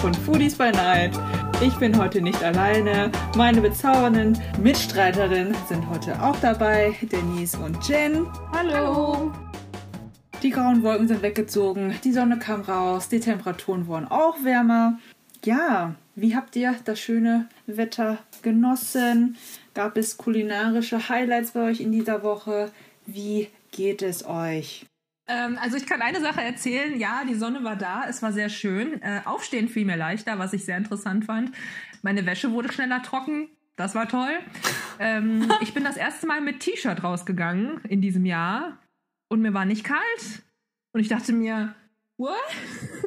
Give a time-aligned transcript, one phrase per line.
[0.00, 1.18] von Foodies by Night.
[1.60, 3.10] Ich bin heute nicht alleine.
[3.36, 8.26] Meine bezaubernden Mitstreiterinnen sind heute auch dabei, Denise und Jen.
[8.52, 9.32] Hallo.
[10.42, 14.98] Die grauen Wolken sind weggezogen, die Sonne kam raus, die Temperaturen wurden auch wärmer.
[15.44, 19.36] Ja, wie habt ihr das schöne Wetter genossen?
[19.74, 22.70] Gab es kulinarische Highlights bei euch in dieser Woche?
[23.06, 24.87] Wie geht es euch?
[25.28, 26.98] Ähm, also ich kann eine Sache erzählen.
[26.98, 29.00] Ja, die Sonne war da, es war sehr schön.
[29.02, 31.52] Äh, aufstehen fiel mir leichter, was ich sehr interessant fand.
[32.02, 33.48] Meine Wäsche wurde schneller trocken.
[33.76, 34.38] Das war toll.
[34.98, 38.78] Ähm, ich bin das erste Mal mit T-Shirt rausgegangen in diesem Jahr
[39.28, 40.42] und mir war nicht kalt.
[40.92, 41.74] Und ich dachte mir,
[42.16, 42.34] what?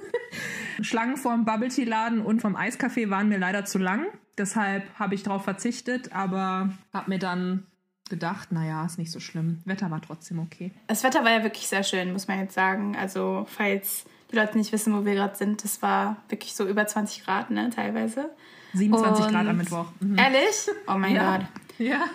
[0.82, 4.06] Schlangen vorm Bubble Tea Laden und vom Eiscafé waren mir leider zu lang.
[4.38, 7.68] Deshalb habe ich darauf verzichtet, aber habe mir dann
[8.12, 9.62] gedacht, naja, ist nicht so schlimm.
[9.66, 10.72] Wetter war trotzdem okay.
[10.88, 12.96] Das Wetter war ja wirklich sehr schön, muss man jetzt sagen.
[12.96, 16.86] Also, falls die Leute nicht wissen, wo wir gerade sind, das war wirklich so über
[16.86, 18.30] 20 Grad, ne, teilweise.
[18.74, 19.86] 27 Und Grad am Mittwoch.
[20.00, 20.18] Mhm.
[20.18, 20.70] Ehrlich?
[20.88, 21.38] Oh mein ja.
[21.38, 21.48] Gott.
[21.80, 22.06] Ja.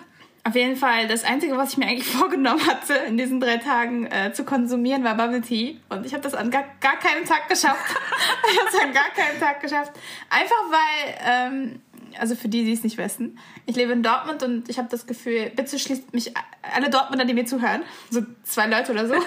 [0.47, 4.07] Auf jeden Fall, das Einzige, was ich mir eigentlich vorgenommen hatte, in diesen drei Tagen
[4.07, 5.81] äh, zu konsumieren, war Bubble Tea.
[5.89, 7.85] Und ich habe das an gar, gar keinem Tag geschafft.
[8.53, 9.93] ich habe es an gar keinem Tag geschafft.
[10.31, 11.81] Einfach weil, ähm,
[12.19, 15.07] also für die, die es nicht wissen, ich lebe in Dortmund und ich habe das
[15.07, 16.33] Gefühl, bitte schließt mich
[16.75, 19.15] alle Dortmunder, die mir zuhören, so zwei Leute oder so.
[19.15, 19.21] ähm,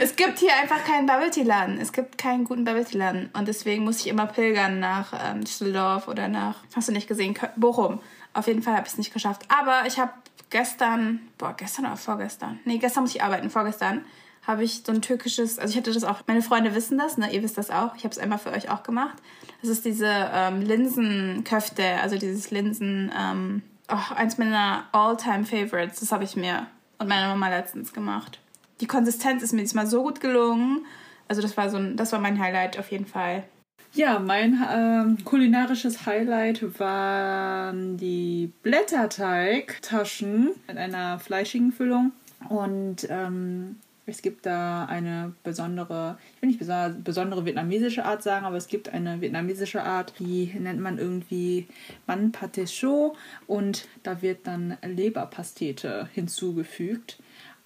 [0.00, 1.78] es gibt hier einfach keinen Bubble Tea Laden.
[1.80, 3.30] Es gibt keinen guten Bubble Tea Laden.
[3.32, 7.34] Und deswegen muss ich immer pilgern nach ähm, Düsseldorf oder nach, hast du nicht gesehen,
[7.56, 8.00] Bochum.
[8.34, 9.42] Auf jeden Fall habe ich es nicht geschafft.
[9.48, 10.12] Aber ich habe
[10.50, 12.60] gestern, boah, gestern oder vorgestern?
[12.64, 14.04] Nee, gestern muss ich arbeiten, vorgestern
[14.48, 17.30] habe ich so ein türkisches, also ich hatte das auch, meine Freunde wissen das, ne,
[17.32, 19.16] ihr wisst das auch, ich habe es einmal für euch auch gemacht.
[19.60, 26.12] Das ist diese ähm, Linsenköfte, also dieses Linsen, ähm, oh, eins meiner all-time Favorites, das
[26.12, 26.66] habe ich mir
[26.98, 28.40] und meiner Mama letztens gemacht.
[28.80, 30.86] Die Konsistenz ist mir diesmal so gut gelungen,
[31.28, 33.44] also das war so ein, das war mein Highlight auf jeden Fall.
[33.92, 42.12] Ja, mein ähm, kulinarisches Highlight waren die Blätterteigtaschen mit einer fleischigen Füllung.
[42.48, 43.76] Und ähm,
[44.08, 48.88] es gibt da eine besondere, ich will nicht besondere vietnamesische Art sagen, aber es gibt
[48.88, 51.66] eine vietnamesische Art, die nennt man irgendwie
[52.06, 53.16] Ban Pate Chaud
[53.46, 57.18] und da wird dann Leberpastete hinzugefügt.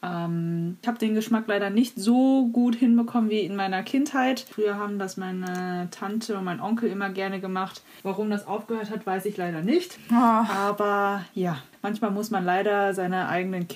[0.03, 4.41] Ähm, ich habe den Geschmack leider nicht so gut hinbekommen wie in meiner Kindheit.
[4.41, 7.83] Früher haben das meine Tante und mein Onkel immer gerne gemacht.
[8.03, 9.99] Warum das aufgehört hat, weiß ich leider nicht.
[10.11, 10.15] Oh.
[10.15, 13.69] Aber ja, manchmal muss man leider seine eigenen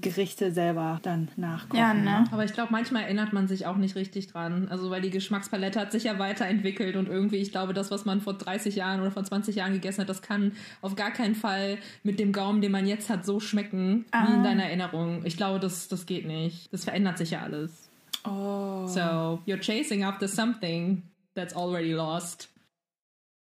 [0.00, 1.78] Kindheitsgerichte selber dann nachkochen.
[1.78, 2.24] Ja, ne?
[2.30, 4.68] Aber ich glaube, manchmal erinnert man sich auch nicht richtig dran.
[4.70, 8.20] Also, weil die Geschmackspalette hat sich ja weiterentwickelt und irgendwie, ich glaube, das, was man
[8.20, 11.78] vor 30 Jahren oder vor 20 Jahren gegessen hat, das kann auf gar keinen Fall
[12.02, 14.26] mit dem Gaumen, den man jetzt hat, so schmecken ah.
[14.26, 14.44] wie in ah.
[14.44, 15.22] deiner Erinnerung.
[15.24, 16.72] Ich glaube, das, das geht nicht.
[16.72, 17.88] Das verändert sich ja alles.
[18.24, 18.86] Oh.
[18.86, 21.02] So, you're chasing after something
[21.34, 22.48] that's already lost.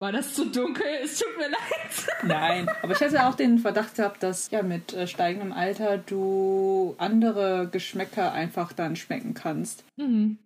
[0.02, 0.84] War das zu dunkel?
[1.04, 1.92] Es tut mir leid.
[2.24, 6.96] Nein, aber ich hatte auch den Verdacht gehabt, dass ja mit äh, steigendem Alter du
[6.98, 9.84] andere Geschmäcker einfach dann schmecken kannst.
[9.98, 10.40] Mhm.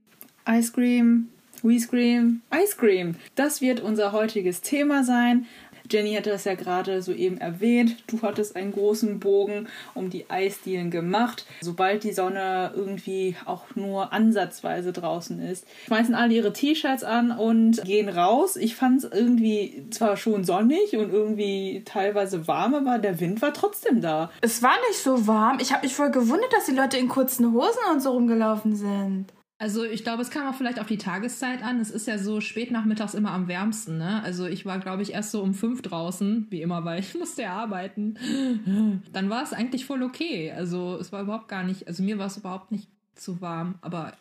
[0.46, 1.30] Ice Cream,
[1.64, 3.16] We Scream, Ice Cream.
[3.36, 5.46] Das wird unser heutiges Thema sein.
[5.90, 7.98] Jenny hatte das ja gerade soeben erwähnt.
[8.08, 11.46] Du hattest einen großen Bogen um die Eisdielen gemacht.
[11.62, 17.84] Sobald die Sonne irgendwie auch nur ansatzweise draußen ist, schmeißen alle ihre T-Shirts an und
[17.84, 18.56] gehen raus.
[18.56, 23.54] Ich fand es irgendwie zwar schon sonnig und irgendwie teilweise warm, aber der Wind war
[23.54, 24.32] trotzdem da.
[24.42, 25.60] Es war nicht so warm.
[25.60, 29.34] Ich habe mich voll gewundert, dass die Leute in kurzen Hosen und so rumgelaufen sind.
[29.66, 31.80] Also ich glaube, es kam auch vielleicht auf die Tageszeit an.
[31.80, 33.98] Es ist ja so spät nachmittags immer am wärmsten.
[33.98, 34.22] Ne?
[34.24, 37.42] Also ich war, glaube ich, erst so um fünf draußen, wie immer, weil ich musste
[37.42, 39.02] ja arbeiten.
[39.12, 40.52] Dann war es eigentlich voll okay.
[40.52, 43.80] Also es war überhaupt gar nicht, also mir war es überhaupt nicht zu warm.
[43.82, 44.14] Aber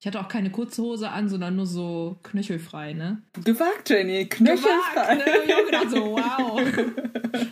[0.00, 3.22] ich hatte auch keine kurze Hose an, sondern nur so knöchelfrei, ne?
[3.42, 5.14] Gewagt, Jenny, knöchelfrei.
[5.14, 5.32] Gewagt, ne?
[5.46, 6.60] Ich gedacht so, wow.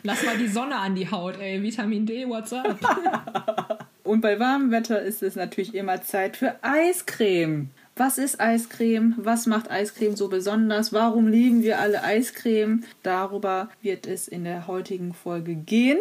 [0.03, 1.63] Lass mal die Sonne an die Haut, ey.
[1.63, 2.79] Vitamin D, what's up?
[4.09, 7.69] Und bei warmem Wetter ist es natürlich immer Zeit für Eiscreme.
[7.95, 9.13] Was ist Eiscreme?
[9.19, 10.95] Was macht Eiscreme so besonders?
[10.95, 12.85] Warum lieben wir alle Eiscreme?
[13.03, 15.99] Darüber wird es in der heutigen Folge gehen.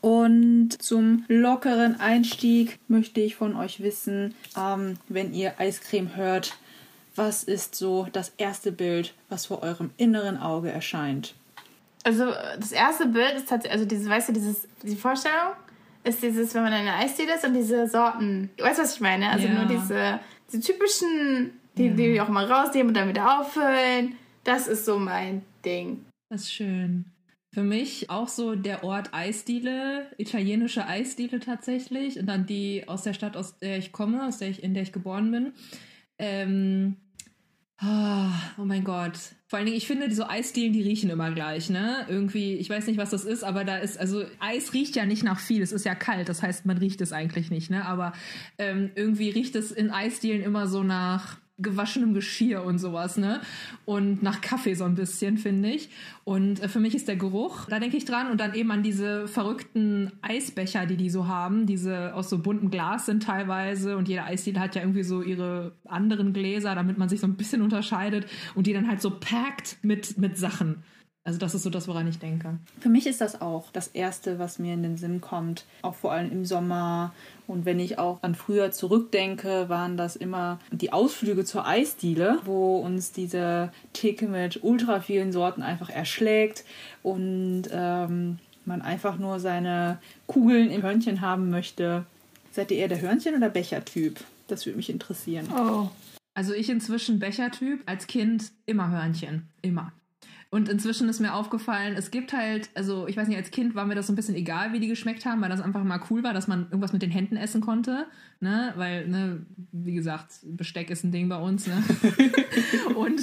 [0.00, 6.56] Und zum lockeren Einstieg möchte ich von euch wissen, ähm, wenn ihr Eiscreme hört,
[7.14, 11.34] was ist so das erste Bild, was vor eurem inneren Auge erscheint?
[12.04, 12.24] Also
[12.58, 15.52] das erste Bild ist tatsächlich, also diese, weißt du, dieses, die Vorstellung,
[16.04, 19.00] ist dieses, wenn man in einer Eisdiele ist und diese Sorten, weißt du, was ich
[19.00, 19.30] meine?
[19.30, 19.54] Also ja.
[19.54, 20.20] nur diese,
[20.50, 21.94] diese typischen, die, ja.
[21.94, 24.14] die auch mal rausnehmen und dann wieder auffüllen.
[24.44, 26.04] Das ist so mein Ding.
[26.30, 27.06] Das ist schön.
[27.52, 32.18] Für mich auch so der Ort Eisdiele, italienische Eisdiele tatsächlich.
[32.18, 34.84] Und dann die aus der Stadt, aus der ich komme, aus der ich, in der
[34.84, 35.52] ich geboren bin.
[36.18, 36.96] Ähm,
[37.82, 39.18] Oh, mein Gott.
[39.46, 42.04] Vor allen Dingen, ich finde, so Eisdielen, die riechen immer gleich, ne?
[42.08, 45.24] Irgendwie, ich weiß nicht, was das ist, aber da ist, also Eis riecht ja nicht
[45.24, 45.62] nach viel.
[45.62, 47.86] Es ist ja kalt, das heißt, man riecht es eigentlich nicht, ne?
[47.86, 48.12] Aber
[48.58, 53.40] ähm, irgendwie riecht es in Eisdielen immer so nach gewaschenem Geschirr und sowas, ne?
[53.84, 55.90] Und nach Kaffee so ein bisschen, finde ich.
[56.24, 58.30] Und äh, für mich ist der Geruch, da denke ich dran.
[58.30, 62.70] Und dann eben an diese verrückten Eisbecher, die die so haben, diese aus so buntem
[62.70, 63.96] Glas sind teilweise.
[63.96, 67.36] Und jeder Eisdiele hat ja irgendwie so ihre anderen Gläser, damit man sich so ein
[67.36, 68.26] bisschen unterscheidet.
[68.54, 70.82] Und die dann halt so packt mit, mit Sachen.
[71.22, 72.58] Also das ist so das, woran ich denke.
[72.80, 75.66] Für mich ist das auch das Erste, was mir in den Sinn kommt.
[75.82, 77.12] Auch vor allem im Sommer.
[77.46, 82.76] Und wenn ich auch an früher zurückdenke, waren das immer die Ausflüge zur Eisdiele, wo
[82.78, 86.64] uns diese Theke mit ultra vielen Sorten einfach erschlägt
[87.02, 92.06] und ähm, man einfach nur seine Kugeln im Hörnchen haben möchte.
[92.52, 94.20] Seid ihr eher der Hörnchen- oder Bechertyp?
[94.48, 95.48] Das würde mich interessieren.
[95.54, 95.90] Oh.
[96.34, 99.48] Also ich inzwischen Bechertyp, als Kind immer Hörnchen.
[99.62, 99.92] Immer.
[100.52, 103.86] Und inzwischen ist mir aufgefallen, es gibt halt, also ich weiß nicht, als Kind war
[103.86, 106.24] mir das so ein bisschen egal, wie die geschmeckt haben, weil das einfach mal cool
[106.24, 108.06] war, dass man irgendwas mit den Händen essen konnte.
[108.40, 108.72] Ne?
[108.74, 111.80] Weil, ne, wie gesagt, Besteck ist ein Ding bei uns, ne?
[112.96, 113.22] und,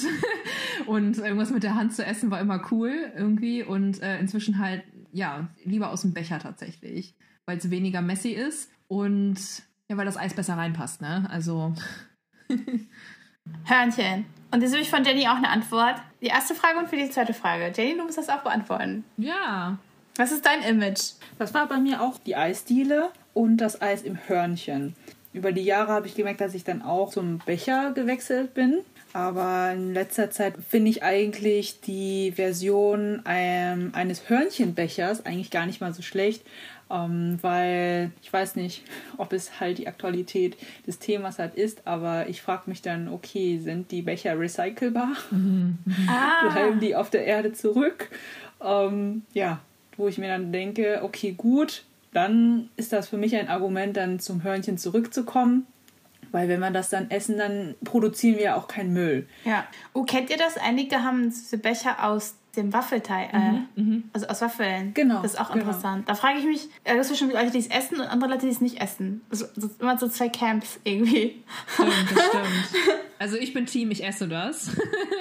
[0.86, 3.62] und irgendwas mit der Hand zu essen war immer cool irgendwie.
[3.62, 7.14] Und äh, inzwischen halt, ja, lieber aus dem Becher tatsächlich.
[7.46, 9.38] Weil es weniger messy ist und
[9.90, 11.30] ja, weil das Eis besser reinpasst, ne?
[11.30, 11.74] Also.
[13.66, 14.26] Hörnchen.
[14.52, 15.96] Und jetzt habe ich von Jenny auch eine Antwort.
[16.22, 17.72] Die erste Frage und für die zweite Frage.
[17.76, 19.04] Jenny, du musst das auch beantworten.
[19.18, 19.78] Ja.
[20.16, 21.12] Was ist dein Image?
[21.38, 24.96] Das war bei mir auch die Eisdiele und das Eis im Hörnchen.
[25.34, 28.80] Über die Jahre habe ich gemerkt, dass ich dann auch zum Becher gewechselt bin.
[29.14, 35.82] Aber in letzter Zeit finde ich eigentlich die Version ähm, eines Hörnchenbechers eigentlich gar nicht
[35.82, 36.44] mal so schlecht,
[36.90, 38.84] ähm, weil ich weiß nicht,
[39.18, 43.60] ob es halt die Aktualität des Themas halt ist, aber ich frage mich dann, okay,
[43.60, 45.10] sind die Becher recycelbar?
[46.08, 46.50] Ah.
[46.50, 48.10] Bleiben die auf der Erde zurück?
[48.64, 49.60] Ähm, ja,
[49.98, 54.20] wo ich mir dann denke, okay, gut, dann ist das für mich ein Argument, dann
[54.20, 55.68] zum Hörnchen zurückzukommen.
[56.32, 59.28] Weil wenn wir das dann essen, dann produzieren wir ja auch keinen Müll.
[59.46, 59.66] Ja.
[59.94, 60.58] Oh, kennt ihr das?
[60.58, 63.62] Einige haben diese Becher aus dem Waffelteig, äh,
[64.14, 64.94] also aus Waffeln.
[64.94, 65.66] Genau, Das ist auch genau.
[65.66, 66.10] interessant.
[66.10, 68.52] Da frage ich mich, es gibt schon Leute, die es essen und andere Leute, die
[68.52, 69.22] es nicht essen.
[69.30, 71.44] Also, so, immer so zwei Camps irgendwie.
[71.74, 72.84] Stimmt, das stimmt.
[73.20, 74.76] Also ich bin Team, ich esse das.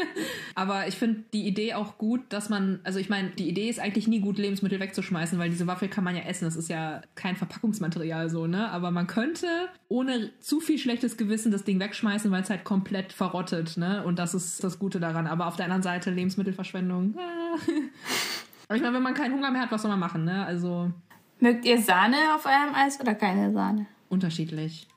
[0.54, 3.78] Aber ich finde die Idee auch gut, dass man, also ich meine, die Idee ist
[3.78, 6.44] eigentlich nie gut, Lebensmittel wegzuschmeißen, weil diese Waffel kann man ja essen.
[6.44, 8.70] Das ist ja kein Verpackungsmaterial so, ne?
[8.70, 9.46] Aber man könnte
[9.88, 14.04] ohne zu viel schlechtes Gewissen das Ding wegschmeißen, weil es halt komplett verrottet, ne?
[14.04, 15.26] Und das ist das Gute daran.
[15.26, 17.14] Aber auf der anderen Seite Lebensmittelverschwendung.
[17.18, 17.56] ah.
[18.68, 20.44] Aber ich meine, wenn man keinen Hunger mehr hat, was soll man machen, ne?
[20.44, 20.90] Also
[21.38, 23.86] Mögt ihr Sahne auf eurem Eis oder keine Sahne?
[24.08, 24.88] unterschiedlich.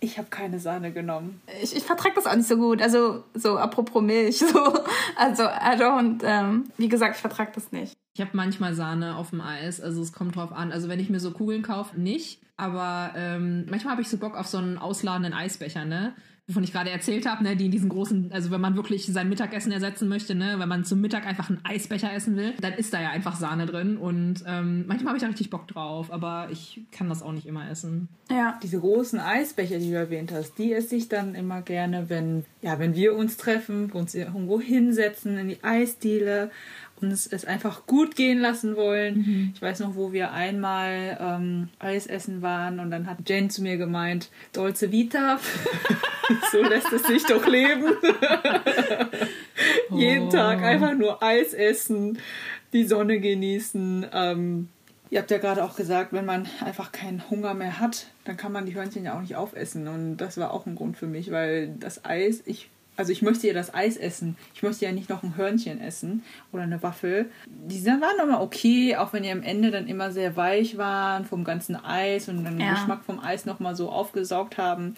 [0.00, 1.40] Ich habe keine Sahne genommen.
[1.62, 2.80] Ich, ich vertrage das auch nicht so gut.
[2.80, 4.38] Also, so apropos Milch.
[4.52, 4.58] So.
[5.16, 7.94] Also, I don't, ähm, wie gesagt, ich vertrage das nicht.
[8.18, 10.72] Ich habe manchmal Sahne auf dem Eis, also es kommt drauf an.
[10.72, 12.40] Also wenn ich mir so Kugeln kaufe, nicht.
[12.56, 16.14] Aber ähm, manchmal habe ich so Bock auf so einen ausladenden Eisbecher, ne?
[16.48, 17.56] Wovon ich gerade erzählt habe, ne?
[17.56, 20.54] Die in diesen großen, also wenn man wirklich sein Mittagessen ersetzen möchte, ne?
[20.58, 23.66] Wenn man zum Mittag einfach einen Eisbecher essen will, dann ist da ja einfach Sahne
[23.66, 23.98] drin.
[23.98, 27.46] Und ähm, manchmal habe ich da richtig Bock drauf, aber ich kann das auch nicht
[27.46, 28.08] immer essen.
[28.30, 28.58] Ja.
[28.62, 32.78] Diese großen Eisbecher, die du erwähnt hast, die esse ich dann immer gerne, wenn, ja,
[32.78, 36.50] wenn wir uns treffen, uns irgendwo hinsetzen in die Eisdiele,
[37.02, 39.52] uns es einfach gut gehen lassen wollen.
[39.54, 43.62] Ich weiß noch, wo wir einmal ähm, Eis essen waren und dann hat Jane zu
[43.62, 45.38] mir gemeint, Dolce Vita,
[46.52, 47.92] so lässt es sich doch leben.
[49.90, 52.18] Jeden Tag einfach nur Eis essen,
[52.72, 54.06] die Sonne genießen.
[54.12, 54.68] Ähm,
[55.10, 58.52] Ihr habt ja gerade auch gesagt, wenn man einfach keinen Hunger mehr hat, dann kann
[58.52, 59.88] man die Hörnchen ja auch nicht aufessen.
[59.88, 63.46] Und das war auch ein Grund für mich, weil das Eis, ich, also ich möchte
[63.46, 64.36] ja das Eis essen.
[64.54, 67.30] Ich möchte ja nicht noch ein Hörnchen essen oder eine Waffel.
[67.46, 71.44] Die waren immer okay, auch wenn die am Ende dann immer sehr weich waren vom
[71.44, 72.74] ganzen Eis und dann den Ja.
[72.74, 74.96] Geschmack vom Eis nochmal so aufgesaugt haben.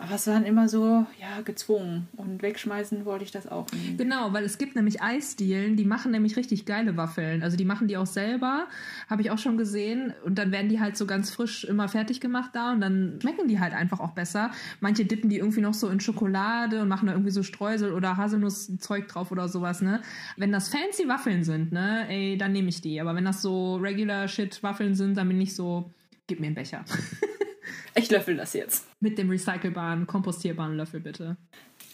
[0.00, 2.08] Aber es waren immer so, ja, gezwungen.
[2.16, 3.98] Und wegschmeißen wollte ich das auch nicht.
[3.98, 7.42] Genau, weil es gibt nämlich Eisdielen, die machen nämlich richtig geile Waffeln.
[7.42, 8.66] Also die machen die auch selber,
[9.10, 10.14] habe ich auch schon gesehen.
[10.24, 13.46] Und dann werden die halt so ganz frisch immer fertig gemacht da und dann schmecken
[13.46, 14.52] die halt einfach auch besser.
[14.80, 18.16] Manche dippen die irgendwie noch so in Schokolade und machen da irgendwie so Streusel oder
[18.16, 20.00] Haselnusszeug drauf oder sowas, ne?
[20.38, 23.02] Wenn das fancy Waffeln sind, ne, ey, dann nehme ich die.
[23.02, 25.92] Aber wenn das so regular shit Waffeln sind, dann bin ich so,
[26.26, 26.86] gib mir einen Becher.
[27.94, 28.86] Ich löffel das jetzt.
[29.00, 31.36] Mit dem recycelbaren, kompostierbaren Löffel bitte.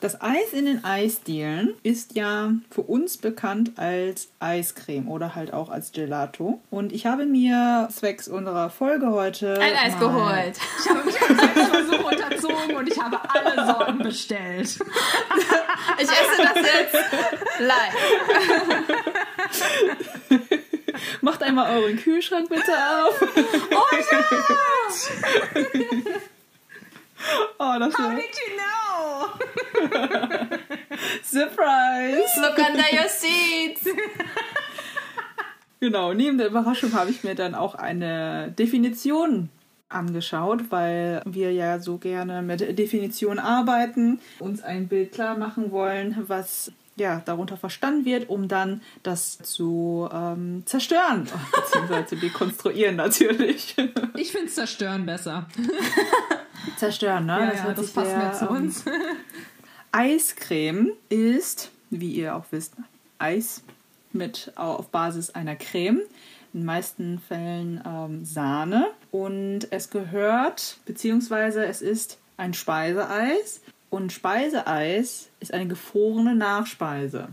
[0.01, 5.71] Das Eis in den Eisdielen ist ja für uns bekannt als Eiscreme oder halt auch
[5.71, 6.61] als Gelato.
[6.71, 9.59] Und ich habe mir zwecks unserer Folge heute.
[9.59, 10.59] Ein Eis geholt.
[10.81, 14.79] Ich habe mich einem Selbstversuch unterzogen und ich habe alle Sorten bestellt.
[15.99, 16.95] Ich esse das jetzt
[17.61, 17.95] live.
[21.27, 23.21] Macht einmal euren Kühlschrank bitte auf.
[23.73, 24.23] Oh ja!
[27.59, 29.27] Oh, das How did you know?
[31.25, 32.29] Surprise!
[32.41, 33.85] Look under your seats.
[35.81, 39.49] Genau, neben der Überraschung habe ich mir dann auch eine Definition
[39.89, 46.15] angeschaut, weil wir ja so gerne mit Definitionen arbeiten, uns ein Bild klar machen wollen,
[46.29, 53.77] was ja darunter verstanden wird, um dann das zu ähm, zerstören, beziehungsweise zu dekonstruieren natürlich.
[54.15, 55.47] Ich finde zerstören besser.
[56.79, 57.39] zerstören, ne?
[57.39, 58.85] Ja, ja, hört das passt sehr, mehr zu ähm, uns.
[59.93, 62.75] Eiscreme ist, wie ihr auch wisst,
[63.19, 63.63] Eis
[64.13, 66.01] mit auf Basis einer Creme.
[66.53, 68.89] In den meisten Fällen ähm, Sahne.
[69.11, 73.61] Und es gehört, beziehungsweise es ist ein Speiseeis.
[73.91, 77.29] Und Speiseeis ist eine gefrorene Nachspeise.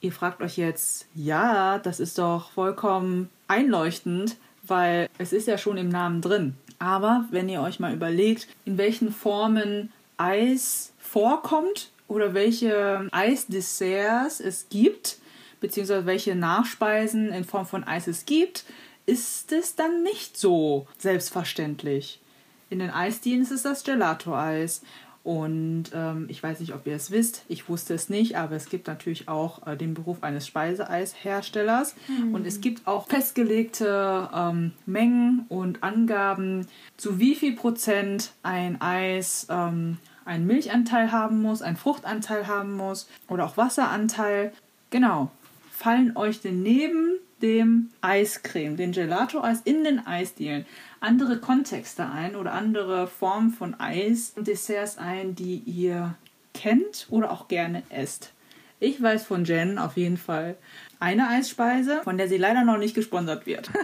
[0.00, 5.78] Ihr fragt euch jetzt, ja, das ist doch vollkommen einleuchtend, weil es ist ja schon
[5.78, 6.54] im Namen drin.
[6.78, 14.68] Aber wenn ihr euch mal überlegt, in welchen Formen Eis vorkommt oder welche Eisdesserts es
[14.68, 15.18] gibt,
[15.60, 18.64] beziehungsweise welche Nachspeisen in Form von Eis es gibt,
[19.06, 22.20] ist es dann nicht so selbstverständlich.
[22.68, 24.82] In den Eisdielen ist es das Gelato-Eis.
[25.26, 28.68] Und ähm, ich weiß nicht, ob ihr es wisst, ich wusste es nicht, aber es
[28.68, 31.96] gibt natürlich auch äh, den Beruf eines Speiseeisherstellers.
[32.32, 39.48] Und es gibt auch festgelegte ähm, Mengen und Angaben, zu wie viel Prozent ein Eis
[39.50, 44.52] ähm, einen Milchanteil haben muss, einen Fruchtanteil haben muss oder auch Wasseranteil.
[44.90, 45.32] Genau.
[45.72, 50.66] Fallen euch denn neben dem Eiscreme, den Gelato-Eis in den Eisdielen,
[51.00, 56.14] andere Kontexte ein oder andere Formen von Eis und Desserts ein, die ihr
[56.54, 58.32] kennt oder auch gerne esst?
[58.78, 60.56] Ich weiß von Jen auf jeden Fall
[60.98, 63.70] eine Eisspeise, von der sie leider noch nicht gesponsert wird.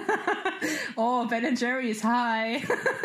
[0.97, 2.63] Oh, Ben Jerry's, hi.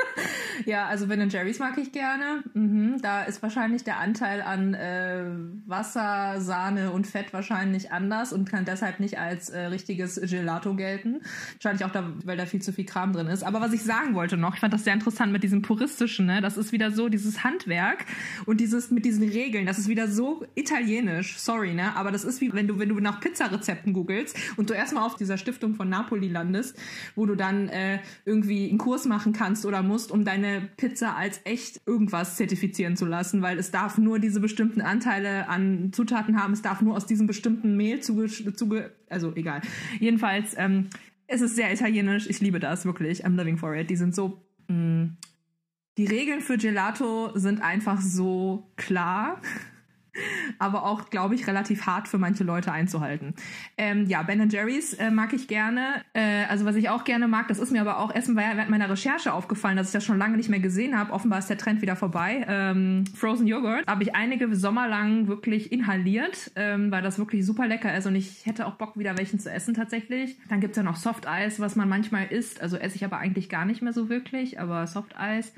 [0.66, 2.44] ja, also Ben Jerry's mag ich gerne.
[2.54, 5.24] Mhm, da ist wahrscheinlich der Anteil an äh,
[5.66, 11.22] Wasser, Sahne und Fett wahrscheinlich anders und kann deshalb nicht als äh, richtiges Gelato gelten.
[11.54, 13.44] Wahrscheinlich auch, da, weil da viel zu viel Kram drin ist.
[13.44, 16.42] Aber was ich sagen wollte noch, ich fand das sehr interessant mit diesem puristischen, ne?
[16.42, 18.06] Das ist wieder so dieses Handwerk
[18.46, 21.96] und dieses mit diesen Regeln, das ist wieder so italienisch, sorry, ne?
[21.96, 25.16] Aber das ist wie wenn du, wenn du nach Pizzarezepten googelst und du erstmal auf
[25.16, 26.77] dieser Stiftung von Napoli landest,
[27.16, 31.42] wo du dann äh, irgendwie einen Kurs machen kannst oder musst, um deine Pizza als
[31.44, 36.54] echt irgendwas zertifizieren zu lassen, weil es darf nur diese bestimmten Anteile an Zutaten haben,
[36.54, 39.62] es darf nur aus diesem bestimmten Mehl zuge, zuge also egal.
[40.00, 40.89] Jedenfalls, ähm,
[41.27, 43.89] es ist sehr italienisch, ich liebe das wirklich, I'm living for it.
[43.89, 45.10] Die sind so, mh,
[45.98, 49.42] die Regeln für Gelato sind einfach so klar
[50.59, 53.36] aber auch, glaube ich, relativ hart für manche Leute einzuhalten.
[53.77, 56.03] Ähm, ja, Ben Jerry's äh, mag ich gerne.
[56.13, 58.89] Äh, also was ich auch gerne mag, das ist mir aber auch erst während meiner
[58.89, 61.13] Recherche aufgefallen, dass ich das schon lange nicht mehr gesehen habe.
[61.13, 62.45] Offenbar ist der Trend wieder vorbei.
[62.47, 67.67] Ähm, Frozen Joghurt habe ich einige Sommer lang wirklich inhaliert, ähm, weil das wirklich super
[67.67, 70.38] lecker ist und ich hätte auch Bock, wieder welchen zu essen tatsächlich.
[70.50, 72.62] Dann gibt's ja noch Soft Eis, was man manchmal isst.
[72.62, 75.53] Also esse ich aber eigentlich gar nicht mehr so wirklich, aber Soft Eis.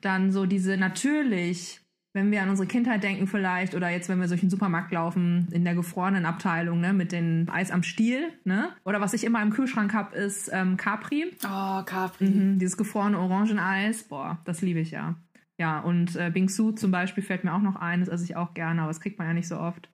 [0.00, 1.80] Dann so diese natürlich
[2.18, 5.46] wenn wir an unsere Kindheit denken vielleicht oder jetzt, wenn wir durch den Supermarkt laufen,
[5.52, 8.70] in der gefrorenen Abteilung, ne, mit dem Eis am Stiel, ne?
[8.84, 11.30] Oder was ich immer im Kühlschrank habe, ist ähm, Capri.
[11.44, 12.28] Oh, Capri.
[12.28, 14.02] Mhm, dieses gefrorene Orangeneis.
[14.02, 15.14] Boah, das liebe ich ja.
[15.60, 18.52] Ja, und äh, Bingsu zum Beispiel fällt mir auch noch ein, das esse ich auch
[18.54, 19.88] gerne, aber das kriegt man ja nicht so oft.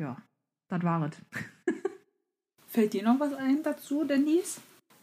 [0.00, 0.16] Ja,
[0.68, 1.16] das war es.
[2.66, 4.60] Fällt dir noch was ein dazu, Denise?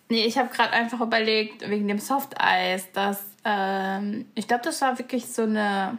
[0.09, 4.97] Nee, ich habe gerade einfach überlegt, wegen dem Softeis, dass ähm, ich glaube, das war
[4.97, 5.97] wirklich so eine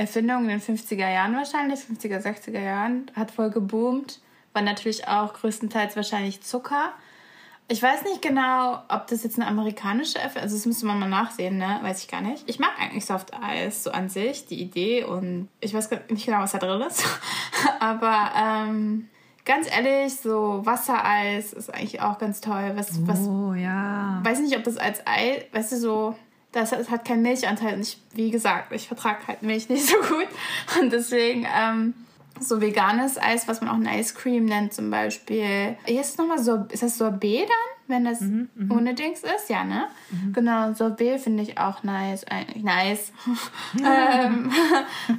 [0.00, 4.20] Erfindung in den 50er Jahren wahrscheinlich, 50er, 60er Jahren, hat voll geboomt.
[4.54, 6.92] War natürlich auch größtenteils wahrscheinlich Zucker.
[7.68, 11.08] Ich weiß nicht genau, ob das jetzt eine amerikanische Erfindung also das müsste man mal
[11.08, 11.78] nachsehen, ne?
[11.82, 12.42] Weiß ich gar nicht.
[12.48, 16.40] Ich mag eigentlich Soft Eis so an sich, die Idee und ich weiß nicht genau,
[16.40, 17.04] was da drin ist.
[17.78, 19.08] Aber ähm,
[19.44, 22.72] ganz ehrlich, so Wassereis ist eigentlich auch ganz toll.
[22.74, 24.18] Was, was, Oh ja.
[24.24, 26.16] weiß nicht, ob das als Ei, weißt du, so,
[26.52, 27.74] das hat, hat keinen Milchanteil.
[27.74, 30.28] Und ich, wie gesagt, ich vertrage halt Milch nicht so gut.
[30.80, 31.94] Und deswegen, ähm,
[32.38, 35.76] so veganes Eis, was man auch ein Ice Cream nennt zum Beispiel.
[35.84, 37.80] Hier ist nochmal so, ist das Sorbet dann?
[37.90, 38.22] wenn das
[38.70, 39.88] ohne Dings ist, ja, ne?
[40.32, 42.24] Genau, Sorbet finde ich auch nice.
[42.24, 43.12] Eigentlich nice.
[43.84, 44.50] ähm,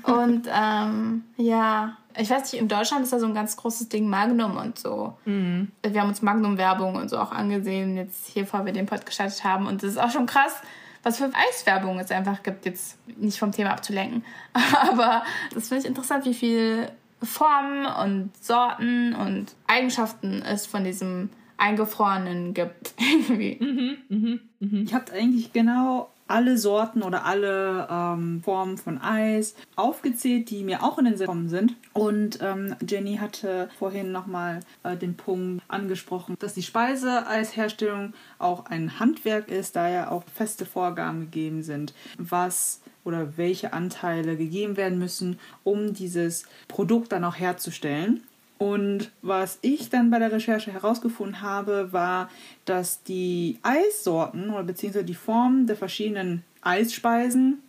[0.04, 4.10] und ähm, ja, ich weiß nicht, in Deutschland ist da so ein ganz großes Ding
[4.10, 5.18] Magnum und so.
[5.26, 9.44] Wir haben uns Magnum-Werbung und so auch angesehen, jetzt hier, bevor wir den Pod gestartet
[9.44, 9.68] haben.
[9.68, 10.62] Und das ist auch schon krass,
[11.03, 14.24] was für Eiswerbung es einfach gibt, jetzt nicht vom Thema abzulenken.
[14.53, 16.91] Aber das finde ich interessant, wie viel
[17.24, 22.93] Formen und Sorten und Eigenschaften es von diesem Eingefrorenen gibt.
[23.00, 24.39] Irgendwie.
[24.60, 30.84] Ich habe eigentlich genau alle Sorten oder alle ähm, Formen von Eis aufgezählt, die mir
[30.84, 31.76] auch in den Sinn gekommen sind.
[31.94, 39.00] Und ähm, Jenny hatte vorhin nochmal äh, den Punkt angesprochen, dass die Speiseeisherstellung auch ein
[39.00, 45.00] Handwerk ist, da ja auch feste Vorgaben gegeben sind, was oder welche Anteile gegeben werden
[45.00, 48.24] müssen, um dieses Produkt dann auch herzustellen.
[48.62, 52.30] Und was ich dann bei der Recherche herausgefunden habe, war,
[52.65, 57.63] dass die Eissorten oder beziehungsweise die Formen der verschiedenen Eisspeisen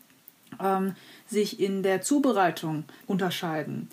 [0.63, 0.95] ähm,
[1.27, 3.89] sich in der Zubereitung unterscheiden.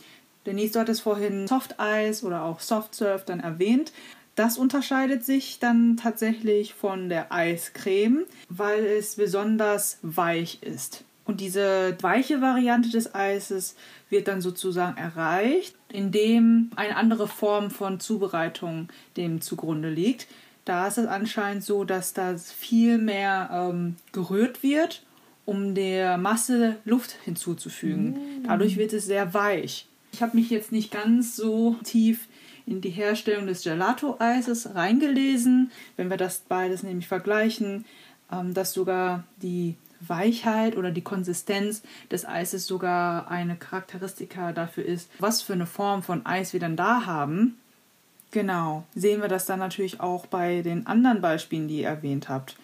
[0.46, 3.94] Denise, du hattest vorhin Softeis oder auch Soft Serve dann erwähnt.
[4.36, 11.06] Das unterscheidet sich dann tatsächlich von der Eiscreme, weil es besonders weich ist.
[11.30, 13.76] Und diese weiche Variante des Eises
[14.10, 20.26] wird dann sozusagen erreicht, indem eine andere Form von Zubereitung dem zugrunde liegt.
[20.66, 25.06] Da ist es anscheinend so, dass da viel mehr ähm, gerührt wird,
[25.46, 28.16] um der Masse Luft hinzuzufügen.
[28.48, 29.86] Dadurch wird es sehr weich.
[30.12, 32.28] Ich habe mich jetzt nicht ganz so tief
[32.66, 35.70] in die Herstellung des Gelato-Eises reingelesen.
[35.96, 37.86] Wenn wir das beides nämlich vergleichen,
[38.32, 45.10] ähm, dass sogar die Weichheit oder die Konsistenz des Eises sogar eine Charakteristika dafür ist,
[45.20, 47.58] was für eine Form von Eis wir dann da haben.
[48.32, 52.56] Genau, sehen wir das dann natürlich auch bei den anderen Beispielen, die ihr erwähnt habt.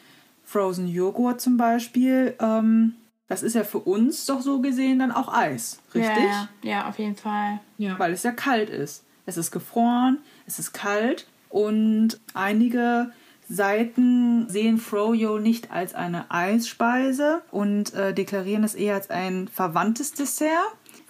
[0.46, 2.94] Frozen Joghurt zum Beispiel, ähm,
[3.28, 6.24] das ist ja für uns doch so gesehen dann auch Eis, richtig?
[6.24, 7.60] Ja, ja, ja, auf jeden Fall.
[7.80, 7.98] Ja.
[7.98, 9.04] Weil es ja kalt ist.
[9.26, 13.12] Es ist gefroren, es ist kalt und einige
[13.48, 20.14] Seiten sehen Froyo nicht als eine Eisspeise und äh, deklarieren es eher als ein verwandtes
[20.14, 20.50] Dessert,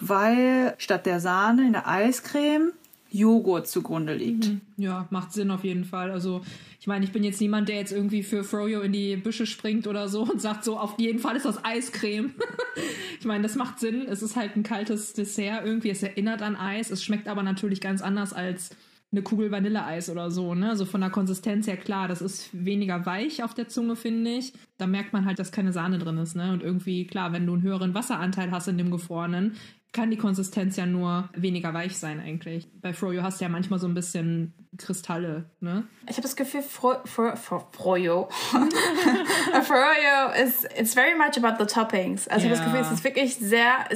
[0.00, 2.72] weil statt der Sahne in der Eiscreme
[3.10, 4.50] Joghurt zugrunde liegt.
[4.76, 6.10] Ja, macht Sinn auf jeden Fall.
[6.10, 6.42] Also,
[6.80, 9.86] ich meine, ich bin jetzt niemand, der jetzt irgendwie für Froyo in die Büsche springt
[9.86, 12.34] oder so und sagt so, auf jeden Fall ist das Eiscreme.
[13.18, 14.06] ich meine, das macht Sinn.
[14.08, 15.90] Es ist halt ein kaltes Dessert irgendwie.
[15.90, 16.90] Es erinnert an Eis.
[16.90, 18.70] Es schmeckt aber natürlich ganz anders als
[19.12, 20.70] eine Kugel Vanilleeis oder so, ne?
[20.70, 24.52] Also von der Konsistenz her klar, das ist weniger weich auf der Zunge, finde ich.
[24.78, 26.52] Da merkt man halt, dass keine Sahne drin ist, ne?
[26.52, 29.56] Und irgendwie, klar, wenn du einen höheren Wasseranteil hast in dem Gefrorenen,
[29.92, 32.68] kann die Konsistenz ja nur weniger weich sein eigentlich.
[32.82, 35.84] Bei Froyo hast du ja manchmal so ein bisschen Kristalle, ne?
[36.06, 38.28] Ich habe das Gefühl, Fro Fro Fro Froyo.
[39.62, 42.28] Froyo is it's very much about the toppings.
[42.28, 42.64] Also ich habe das.
[42.64, 43.86] Gefühl, es ist wirklich sehr.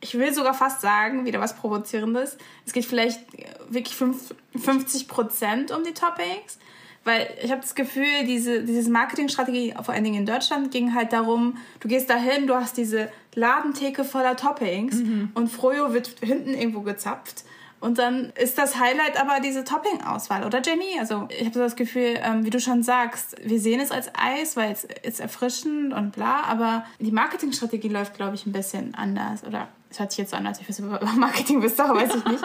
[0.00, 2.36] Ich will sogar fast sagen, wieder was Provozierendes.
[2.66, 6.58] Es geht vielleicht äh, wirklich fünf- 50 Prozent um die Toppings.
[7.04, 11.12] Weil ich habe das Gefühl, diese dieses Marketingstrategie, vor allen Dingen in Deutschland, ging halt
[11.12, 14.96] darum, du gehst dahin, du hast diese Ladentheke voller Toppings
[15.34, 17.44] und Froyo wird hinten irgendwo gezapft.
[17.78, 20.98] Und dann ist das Highlight aber diese Topping-Auswahl, oder Jenny?
[20.98, 24.10] Also ich habe so das Gefühl, ähm, wie du schon sagst, wir sehen es als
[24.18, 28.94] Eis, weil es ist erfrischend und bla, aber die Marketingstrategie läuft, glaube ich, ein bisschen
[28.96, 29.44] anders.
[29.44, 32.16] Oder es hört sich jetzt so an, als ich was über Marketing wüsste, aber weiß
[32.16, 32.44] ich nicht.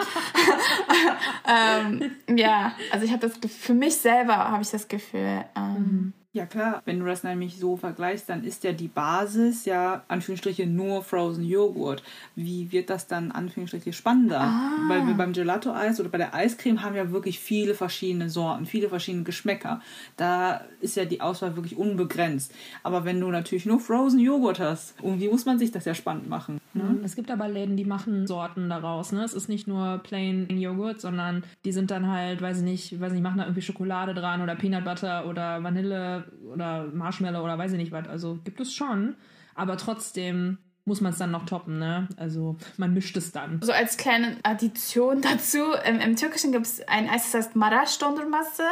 [1.46, 6.14] ähm, ja, also ich habe das Gefühl, für mich selber habe ich das Gefühl, ähm,
[6.34, 10.66] Ja klar, wenn du das nämlich so vergleichst, dann ist ja die Basis ja Anführungsstriche
[10.66, 12.02] nur Frozen Joghurt.
[12.34, 14.40] Wie wird das dann Anführungsstriche spannender?
[14.88, 18.88] Weil wir beim Gelato-Eis oder bei der Eiscreme haben ja wirklich viele verschiedene Sorten, viele
[18.88, 19.82] verschiedene Geschmäcker.
[20.16, 22.54] Da ist ja die Auswahl wirklich unbegrenzt.
[22.82, 26.30] Aber wenn du natürlich nur Frozen Joghurt hast, irgendwie muss man sich das ja spannend
[26.30, 26.62] machen.
[26.72, 27.00] Ne?
[27.04, 29.12] Es gibt aber Läden, die machen Sorten daraus.
[29.12, 29.22] Ne?
[29.22, 33.12] Es ist nicht nur plain Joghurt, sondern die sind dann halt, weiß ich nicht, weiß
[33.12, 36.21] nicht, machen da irgendwie Schokolade dran oder Peanut Butter oder Vanille
[36.52, 38.08] oder Marshmallow oder weiß ich nicht was.
[38.08, 39.16] Also gibt es schon,
[39.54, 42.08] aber trotzdem muss man es dann noch toppen, ne?
[42.16, 43.60] Also man mischt es dann.
[43.62, 47.98] so als kleine Addition dazu, im, im Türkischen gibt es ein Eis, das heißt Maraş
[47.98, 48.62] Dondurması.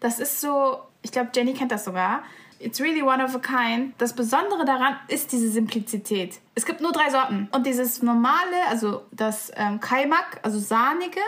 [0.00, 2.22] Das ist so, ich glaube, Jenny kennt das sogar.
[2.58, 3.94] It's really one of a kind.
[3.98, 6.40] Das Besondere daran ist diese Simplizität.
[6.54, 7.48] Es gibt nur drei Sorten.
[7.52, 11.20] Und dieses normale, also das ähm, Kaimak, also sahnige,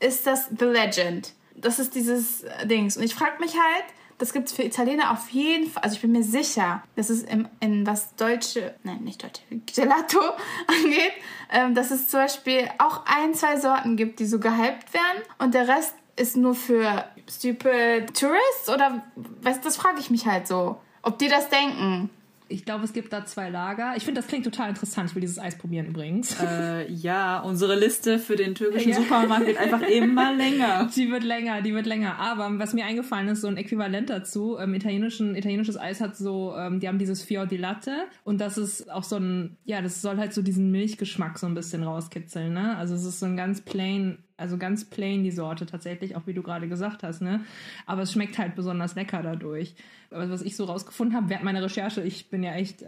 [0.00, 1.32] ist das The Legend.
[1.54, 2.96] Das ist dieses äh, Dings.
[2.96, 3.84] Und ich frage mich halt,
[4.20, 5.82] das gibt es für Italiener auf jeden Fall.
[5.82, 9.42] Also ich bin mir sicher, dass es im, in was deutsche, nein, nicht deutsche,
[9.74, 10.20] Gelato
[10.66, 11.12] angeht,
[11.50, 15.54] ähm, dass es zum Beispiel auch ein, zwei Sorten gibt, die so gehypt werden und
[15.54, 20.78] der Rest ist nur für stupid Tourists oder was, das frage ich mich halt so.
[21.02, 22.10] Ob die das denken.
[22.50, 23.94] Ich glaube, es gibt da zwei Lager.
[23.96, 25.10] Ich finde, das klingt total interessant.
[25.10, 26.36] Ich will dieses Eis probieren übrigens.
[26.40, 28.96] Äh, ja, unsere Liste für den türkischen ja.
[28.96, 30.90] Supermarkt wird einfach immer länger.
[30.96, 32.18] Die wird länger, die wird länger.
[32.18, 36.54] Aber was mir eingefallen ist, so ein Äquivalent dazu, ähm, italienischen, italienisches Eis hat so,
[36.56, 37.92] ähm, die haben dieses Fior di Latte
[38.24, 41.54] und das ist auch so ein, ja, das soll halt so diesen Milchgeschmack so ein
[41.54, 42.76] bisschen rauskitzeln, ne?
[42.76, 46.34] Also es ist so ein ganz plain also ganz plain die Sorte tatsächlich, auch wie
[46.34, 47.44] du gerade gesagt hast, ne?
[47.86, 49.74] Aber es schmeckt halt besonders lecker dadurch.
[50.10, 52.84] Was ich so rausgefunden habe während meiner Recherche, ich bin ja echt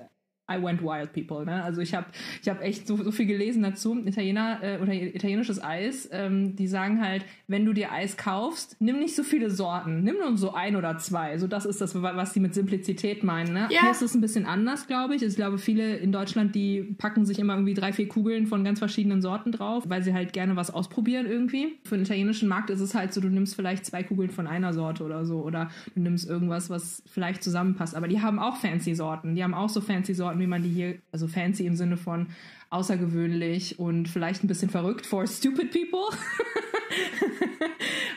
[0.57, 1.45] I went wild, people.
[1.45, 1.62] Ne?
[1.62, 2.07] Also ich habe
[2.43, 3.97] ich hab echt so, so viel gelesen dazu.
[4.05, 8.99] Italiener äh, oder italienisches Eis, ähm, die sagen halt, wenn du dir Eis kaufst, nimm
[8.99, 11.38] nicht so viele Sorten, nimm nur so ein oder zwei.
[11.38, 13.53] So das ist das, was die mit Simplizität meinen.
[13.53, 13.69] Ne?
[13.71, 13.83] Ja.
[13.83, 15.23] Hier ist es ein bisschen anders, glaube ich.
[15.23, 18.79] Ich glaube, viele in Deutschland, die packen sich immer irgendwie drei, vier Kugeln von ganz
[18.79, 21.79] verschiedenen Sorten drauf, weil sie halt gerne was ausprobieren irgendwie.
[21.85, 24.73] Für den italienischen Markt ist es halt so, du nimmst vielleicht zwei Kugeln von einer
[24.73, 27.95] Sorte oder so oder du nimmst irgendwas, was vielleicht zusammenpasst.
[27.95, 29.35] Aber die haben auch fancy Sorten.
[29.35, 32.27] Die haben auch so fancy Sorten wie man die hier, also fancy im Sinne von
[32.71, 36.09] außergewöhnlich und vielleicht ein bisschen verrückt for stupid people,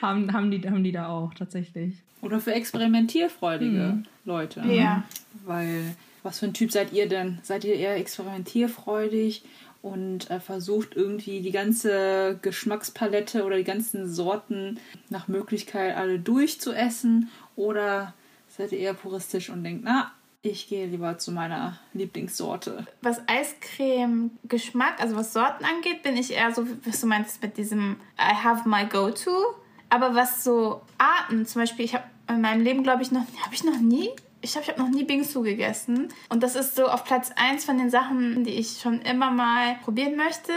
[0.02, 1.96] haben, haben, die, haben die da auch tatsächlich.
[2.22, 4.04] Oder für experimentierfreudige hm.
[4.26, 4.62] Leute.
[4.62, 5.04] Ja.
[5.46, 7.40] Weil, was für ein Typ seid ihr denn?
[7.44, 9.44] Seid ihr eher experimentierfreudig?
[9.86, 17.30] und äh, versucht irgendwie die ganze Geschmackspalette oder die ganzen Sorten nach Möglichkeit alle durchzuessen
[17.56, 18.16] oder
[18.50, 20.12] seid ihr eher puristisch und denkt, na,
[20.46, 22.86] ich gehe lieber zu meiner Lieblingssorte.
[23.02, 27.98] Was Eiscreme-Geschmack, also was Sorten angeht, bin ich eher so, was du meinst mit diesem
[28.20, 29.56] I have my go-to.
[29.90, 33.54] Aber was so Arten, zum Beispiel, ich habe in meinem Leben, glaube ich, noch, habe
[33.54, 34.10] ich noch nie
[34.42, 36.10] ich glaube, ich habe noch nie Bingsu gegessen.
[36.30, 39.76] Und das ist so auf Platz 1 von den Sachen, die ich schon immer mal
[39.84, 40.52] probieren möchte.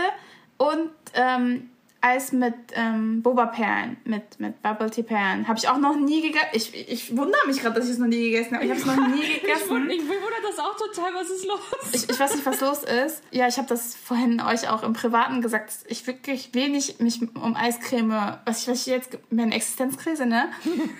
[0.58, 1.70] Und ähm,
[2.00, 5.48] Eis mit ähm, Boba-Perlen, mit, mit Bubble-Tea-Perlen.
[5.48, 6.48] Habe ich auch noch nie gegessen.
[6.52, 8.64] Ich, ich wundere mich gerade, dass ich es noch nie gegessen habe.
[8.64, 9.90] Ich habe es noch nie gegessen.
[9.90, 11.12] ich, ich wundere das auch total.
[11.14, 11.58] Was ist los?
[11.92, 13.22] Ich, ich weiß nicht, was los ist.
[13.32, 17.56] Ja, ich habe das vorhin euch auch im Privaten gesagt, ich wirklich wenig mich um
[17.56, 20.48] Eiscreme, was ich, was ich jetzt, mir eine Existenzkrise, ne?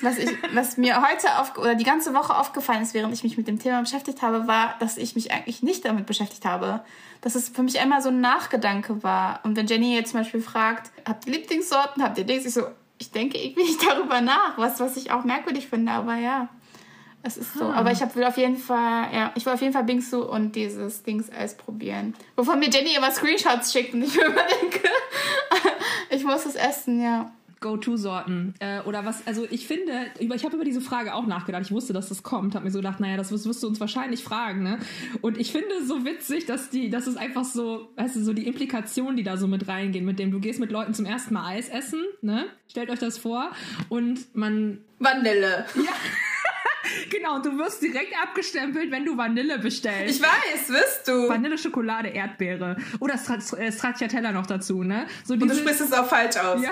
[0.03, 3.37] Was, ich, was mir heute auf, oder die ganze Woche aufgefallen ist, während ich mich
[3.37, 6.83] mit dem Thema beschäftigt habe, war, dass ich mich eigentlich nicht damit beschäftigt habe
[7.21, 9.41] dass es für mich einmal so ein Nachgedanke war.
[9.43, 12.45] Und wenn Jenny jetzt zum Beispiel fragt, habt ihr Lieblingssorten, habt ihr Dings?
[12.47, 12.63] Ich so,
[12.99, 16.49] ich denke irgendwie nicht darüber nach, was, was ich auch merkwürdig finde, aber ja.
[17.23, 17.67] Es ist so.
[17.67, 17.75] Hm.
[17.75, 21.03] Aber ich will auf jeden Fall, ja, ich will auf jeden Fall Bingsu und dieses
[21.03, 22.15] Dings-Eis probieren.
[22.37, 24.89] Wovon mir Jenny immer Screenshots schickt und ich mir immer denke,
[26.11, 27.33] ich muss es essen, ja.
[27.61, 31.63] Go-To-Sorten äh, oder was, also ich finde, über, ich habe über diese Frage auch nachgedacht,
[31.63, 33.81] ich wusste, dass das kommt, habe mir so gedacht, naja, das wirst, wirst, du uns
[33.81, 34.79] wahrscheinlich fragen, ne?
[35.21, 38.33] Und ich finde es so witzig, dass die, das ist einfach so, weißt du, so
[38.33, 41.35] die Implikationen, die da so mit reingehen, mit dem du gehst mit Leuten zum ersten
[41.35, 42.47] Mal Eis essen, ne?
[42.69, 43.51] Stellt euch das vor
[43.89, 44.79] und man...
[44.99, 45.65] Vanille.
[45.77, 45.93] Ja.
[47.11, 50.17] Genau, und du wirst direkt abgestempelt, wenn du Vanille bestellst.
[50.17, 51.29] Ich weiß, wirst du.
[51.29, 52.77] Vanille, Schokolade, Erdbeere.
[53.01, 55.07] Oder Stracciatella noch dazu, ne?
[55.25, 56.63] So und du sprichst es auch falsch aus.
[56.63, 56.71] Ja,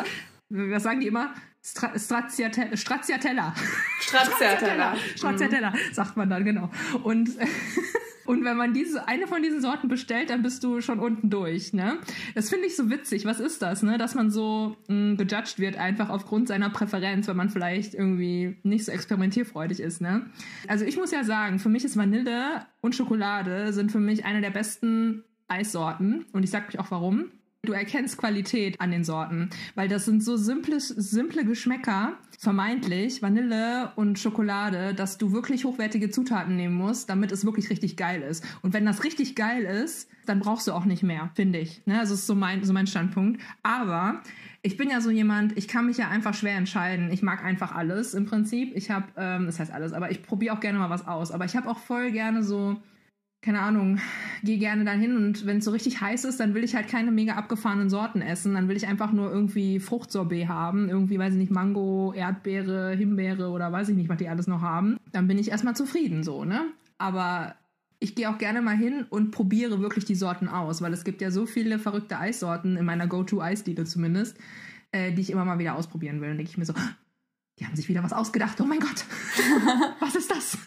[0.48, 1.34] was sagen die immer?
[1.62, 2.76] Stra Stracciatella.
[2.76, 3.54] Stracciatella.
[4.00, 5.92] Stracciatella, Stracciatella mhm.
[5.92, 6.70] sagt man dann, genau.
[7.02, 7.30] Und,
[8.28, 11.72] und wenn man diese, eine von diesen Sorten bestellt, dann bist du schon unten durch,
[11.72, 11.96] ne?
[12.34, 13.24] Das finde ich so witzig.
[13.24, 13.96] Was ist das, ne?
[13.96, 18.84] Dass man so mh, gejudged wird, einfach aufgrund seiner Präferenz, wenn man vielleicht irgendwie nicht
[18.84, 20.26] so experimentierfreudig ist, ne?
[20.68, 24.42] Also ich muss ja sagen, für mich ist Vanille und Schokolade sind für mich eine
[24.42, 26.26] der besten Eissorten.
[26.32, 27.30] Und ich sag euch auch warum.
[27.68, 33.92] Du erkennst Qualität an den Sorten, weil das sind so simple, simple Geschmäcker, vermeintlich Vanille
[33.94, 38.42] und Schokolade, dass du wirklich hochwertige Zutaten nehmen musst, damit es wirklich richtig geil ist.
[38.62, 41.82] Und wenn das richtig geil ist, dann brauchst du auch nicht mehr, finde ich.
[41.84, 41.98] Ne?
[41.98, 43.38] Also ist so mein, so mein Standpunkt.
[43.62, 44.22] Aber
[44.62, 47.10] ich bin ja so jemand, ich kann mich ja einfach schwer entscheiden.
[47.12, 48.74] Ich mag einfach alles im Prinzip.
[48.76, 51.32] Ich habe, ähm, das heißt alles, aber ich probiere auch gerne mal was aus.
[51.32, 52.78] Aber ich habe auch voll gerne so
[53.40, 54.00] keine Ahnung,
[54.42, 57.12] gehe gerne dahin und wenn es so richtig heiß ist, dann will ich halt keine
[57.12, 58.54] mega abgefahrenen Sorten essen.
[58.54, 60.88] Dann will ich einfach nur irgendwie Fruchtsorbet haben.
[60.88, 64.60] Irgendwie, weiß ich nicht, Mango, Erdbeere, Himbeere oder weiß ich nicht, was die alles noch
[64.60, 64.96] haben.
[65.12, 66.66] Dann bin ich erstmal zufrieden so, ne?
[66.98, 67.54] Aber
[68.00, 71.20] ich gehe auch gerne mal hin und probiere wirklich die Sorten aus, weil es gibt
[71.20, 74.36] ja so viele verrückte Eissorten, in meiner Go-To-Eisdiele zumindest,
[74.90, 76.30] äh, die ich immer mal wieder ausprobieren will.
[76.30, 76.74] Und denke ich mir so,
[77.60, 78.60] die haben sich wieder was ausgedacht.
[78.60, 79.04] Oh mein Gott,
[80.00, 80.58] was ist das?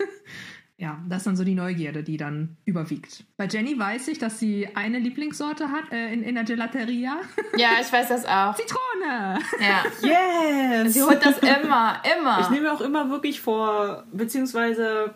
[0.82, 3.24] Ja, das ist dann so die Neugierde, die dann überwiegt.
[3.38, 7.18] Bei Jenny weiß ich, dass sie eine Lieblingssorte hat äh, in, in der Gelateria.
[7.56, 8.56] Ja, ich weiß das auch.
[8.56, 9.38] Zitrone!
[9.60, 9.84] Ja.
[10.02, 10.94] Yes!
[10.94, 12.40] Sie holt das immer, immer.
[12.42, 15.14] Ich nehme auch immer wirklich vor, beziehungsweise.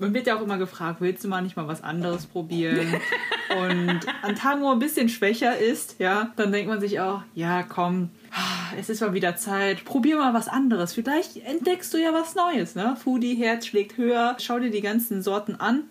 [0.00, 3.00] Man wird ja auch immer gefragt, willst du mal nicht mal was anderes probieren?
[3.56, 7.62] Und an Tagen, wo ein bisschen schwächer ist, ja, dann denkt man sich auch, ja,
[7.62, 8.10] komm,
[8.78, 9.84] es ist mal wieder Zeit.
[9.84, 10.94] Probier mal was anderes.
[10.94, 12.74] Vielleicht entdeckst du ja was Neues.
[12.74, 12.96] Ne?
[12.96, 14.36] Foodie, Herz schlägt höher.
[14.38, 15.84] Schau dir die ganzen Sorten an.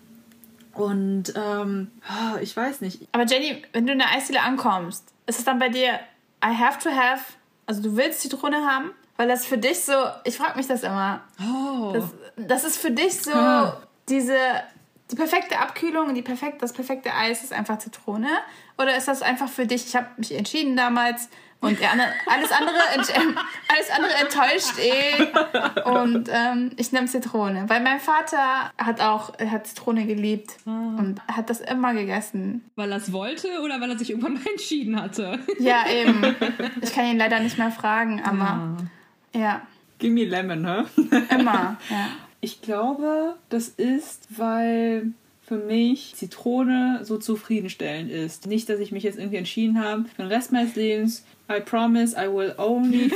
[0.72, 3.06] Und ähm, ah, ich weiß nicht.
[3.12, 6.00] Aber Jenny, wenn du in der Eisdiele ankommst, ist es dann bei dir
[6.44, 7.22] I have to have,
[7.66, 8.90] also du willst Zitrone haben?
[9.16, 9.92] Weil das für dich so,
[10.24, 11.20] ich frage mich das immer.
[11.38, 11.92] Oh.
[11.92, 12.04] Das,
[12.36, 13.32] das ist für dich so.
[14.10, 14.36] Diese,
[15.10, 18.28] die perfekte Abkühlung und die perfekt, das perfekte Eis ist einfach Zitrone?
[18.78, 21.28] Oder ist das einfach für dich, ich habe mich entschieden damals
[21.62, 21.78] und
[22.26, 22.74] alles, andere,
[23.68, 27.64] alles andere enttäuscht eh und ähm, ich nehme Zitrone.
[27.68, 32.64] Weil mein Vater hat auch, hat Zitrone geliebt und hat das immer gegessen.
[32.76, 35.38] Weil er es wollte oder weil er sich irgendwann mal entschieden hatte?
[35.58, 36.34] Ja, eben.
[36.82, 38.76] Ich kann ihn leider nicht mehr fragen, aber
[39.34, 39.60] ja,
[39.98, 40.86] Give me lemon, ne?
[41.28, 41.76] immer.
[41.90, 42.08] Ja.
[42.40, 48.46] Ich glaube, das ist, weil für mich Zitrone so zufriedenstellend ist.
[48.46, 52.16] Nicht, dass ich mich jetzt irgendwie entschieden habe, für den Rest meines Lebens, I promise
[52.16, 53.10] I will only,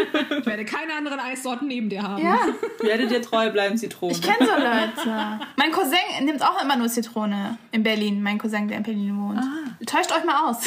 [0.38, 2.22] Ich werde keine anderen Eissorten neben dir haben.
[2.22, 2.38] ja.
[2.80, 4.12] werde dir treu bleiben, Zitrone.
[4.12, 5.40] Ich kenne so Leute.
[5.56, 8.22] Mein Cousin nimmt auch immer nur Zitrone in Berlin.
[8.22, 9.40] Mein Cousin, der in Berlin wohnt.
[9.86, 10.58] Täuscht euch mal aus.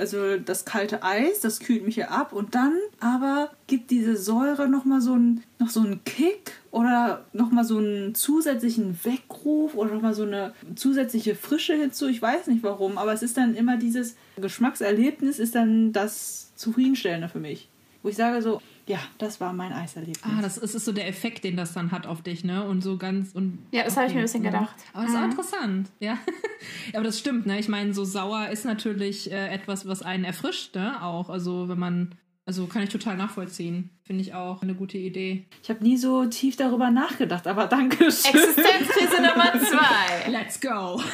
[0.00, 4.68] Also das kalte Eis, das kühlt mich ja ab und dann aber gibt diese Säure
[4.68, 10.14] nochmal so einen, noch so einen Kick oder nochmal so einen zusätzlichen Weckruf oder nochmal
[10.14, 12.08] so eine zusätzliche Frische hinzu.
[12.08, 17.28] Ich weiß nicht warum, aber es ist dann immer dieses Geschmackserlebnis ist dann das Zufriedenstellende
[17.28, 17.68] für mich.
[18.02, 20.22] Wo ich sage so, ja, das war mein Eiserlebnis.
[20.24, 22.64] Ah, das ist, ist so der Effekt, den das dann hat auf dich, ne?
[22.64, 23.58] Und so ganz und.
[23.72, 24.74] Ja, das habe ich mir ein bisschen gedacht.
[24.92, 26.12] Aber das ist auch interessant, ja.
[26.92, 26.94] ja.
[26.94, 27.58] Aber das stimmt, ne?
[27.58, 31.02] Ich meine, so sauer ist natürlich äh, etwas, was einen erfrischt, ne?
[31.02, 31.30] Auch.
[31.30, 32.14] Also wenn man.
[32.46, 33.90] Also kann ich total nachvollziehen.
[34.02, 35.44] Finde ich auch eine gute Idee.
[35.62, 38.34] Ich habe nie so tief darüber nachgedacht, aber danke schön.
[38.34, 40.30] Existenzkrise Nummer zwei.
[40.30, 41.00] Let's go!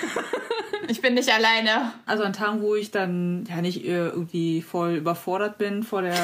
[0.88, 1.92] Ich bin nicht alleine.
[2.06, 6.14] Also an Tagen, wo ich dann ja nicht äh, irgendwie voll überfordert bin, vor der,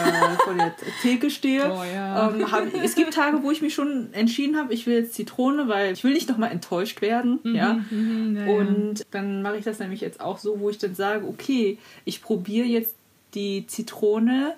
[0.45, 1.71] vor der Theke stehe.
[1.71, 2.31] Oh, ja.
[2.31, 5.69] ähm, hab, es gibt Tage, wo ich mich schon entschieden habe, ich will jetzt Zitrone,
[5.69, 7.41] weil ich will nicht nochmal enttäuscht werden.
[7.45, 7.81] ja?
[7.91, 8.53] Mhm, ja, ja.
[8.53, 12.23] Und dann mache ich das nämlich jetzt auch so, wo ich dann sage, okay, ich
[12.23, 12.95] probiere jetzt
[13.35, 14.55] die Zitrone,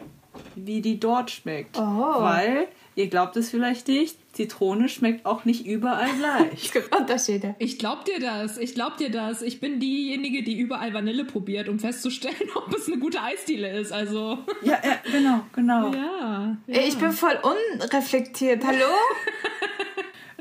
[0.54, 1.78] wie die dort schmeckt.
[1.78, 1.80] Oh.
[1.82, 6.64] Weil, ihr glaubt es vielleicht nicht, Zitrone schmeckt auch nicht überall gleich.
[6.64, 7.54] Es gibt Unterschiede.
[7.58, 9.42] Ich glaub dir das, ich glaub dir das.
[9.42, 13.92] Ich bin diejenige, die überall Vanille probiert, um festzustellen, ob es eine gute Eisdiele ist.
[13.92, 14.38] Also.
[14.62, 15.92] ja, ja, genau, genau.
[15.92, 16.56] Ja.
[16.66, 18.64] Ey, Ich bin voll unreflektiert.
[18.64, 18.78] Hallo?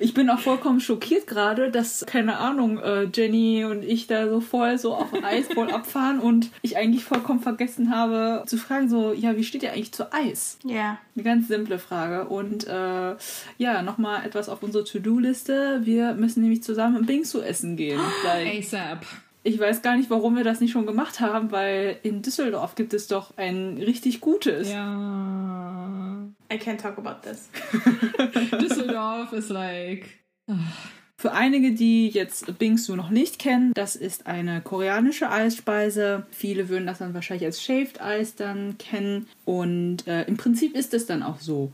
[0.04, 4.42] Ich bin auch vollkommen schockiert gerade, dass, keine Ahnung, äh, Jenny und ich da so
[4.42, 9.14] voll so auf Eis voll abfahren und ich eigentlich vollkommen vergessen habe zu fragen, so,
[9.14, 10.58] ja, wie steht ihr eigentlich zu Eis?
[10.66, 10.98] Ja.
[11.16, 12.26] Eine ganz simple Frage.
[12.26, 13.16] Und äh,
[13.58, 15.86] ja, nochmal etwas auf unsere To-Do-Liste.
[15.86, 18.02] Wir müssen nämlich zusammen Bingsu essen gehen.
[18.26, 19.06] Like, ASAP.
[19.44, 22.94] Ich weiß gar nicht, warum wir das nicht schon gemacht haben, weil in Düsseldorf gibt
[22.94, 24.72] es doch ein richtig gutes.
[24.72, 26.28] Ja.
[26.52, 27.50] I can't talk about this.
[28.60, 30.06] Düsseldorf ist like.
[31.18, 36.26] Für einige, die jetzt Bingsu noch nicht kennen, das ist eine koreanische Eisspeise.
[36.32, 39.28] Viele würden das dann wahrscheinlich als Shaved Eis dann kennen.
[39.46, 41.72] Und äh, im Prinzip ist es dann auch so.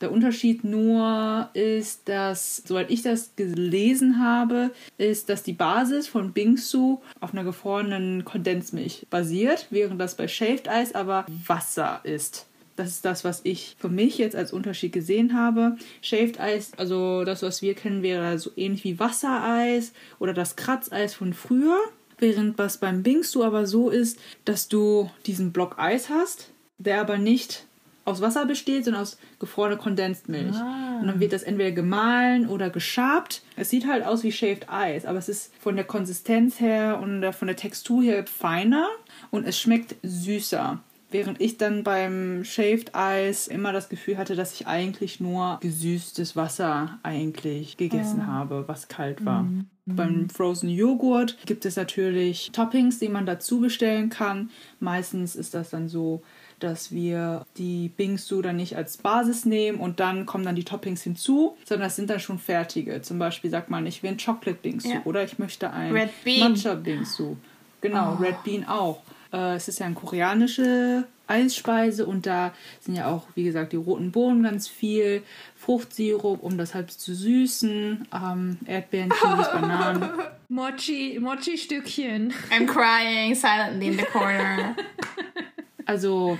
[0.00, 6.32] Der Unterschied nur ist, dass, soweit ich das gelesen habe, ist, dass die Basis von
[6.32, 12.46] Bingsu auf einer gefrorenen Kondensmilch basiert, während das bei Shaved Eis aber Wasser ist.
[12.76, 15.76] Das ist das, was ich für mich jetzt als Unterschied gesehen habe.
[16.02, 21.14] Shaved Eis, also das, was wir kennen, wäre so ähnlich wie Wassereis oder das Kratzeis
[21.14, 21.78] von früher.
[22.18, 27.18] Während was beim Bingsu aber so ist, dass du diesen Block Eis hast, der aber
[27.18, 27.66] nicht
[28.04, 30.56] aus Wasser besteht, sondern aus gefrorener Kondensmilch.
[31.00, 33.42] Und dann wird das entweder gemahlen oder geschabt.
[33.56, 37.24] Es sieht halt aus wie Shaved Eis, aber es ist von der Konsistenz her und
[37.32, 38.88] von der Textur her feiner
[39.30, 40.80] und es schmeckt süßer.
[41.10, 46.34] Während ich dann beim Shaved Eis immer das Gefühl hatte, dass ich eigentlich nur gesüßtes
[46.34, 49.46] Wasser eigentlich gegessen habe, was kalt war.
[49.86, 54.50] Beim Frozen Joghurt gibt es natürlich Toppings, die man dazu bestellen kann.
[54.80, 56.22] Meistens ist das dann so,
[56.60, 61.02] dass wir die Bingsu dann nicht als Basis nehmen und dann kommen dann die Toppings
[61.02, 63.02] hinzu, sondern das sind dann schon fertige.
[63.02, 65.02] Zum Beispiel sagt man, ich will ein Chocolate Bingsu Ja.
[65.04, 66.52] oder ich möchte ein Red Bean.
[66.52, 67.36] Matcha Bingsu.
[67.80, 69.00] Genau, Red Bean auch.
[69.32, 73.76] Äh, es ist ja eine koreanische Eisspeise und da sind ja auch, wie gesagt, die
[73.76, 75.22] roten Bohnen ganz viel,
[75.56, 80.08] Fruchtsirup, um das halb zu süßen, ähm, Erdbeeren, Kiwis, Bananen.
[80.48, 82.32] Mochi, Mochi-Stückchen.
[82.50, 84.76] I'm crying silently in the corner.
[85.86, 86.38] Also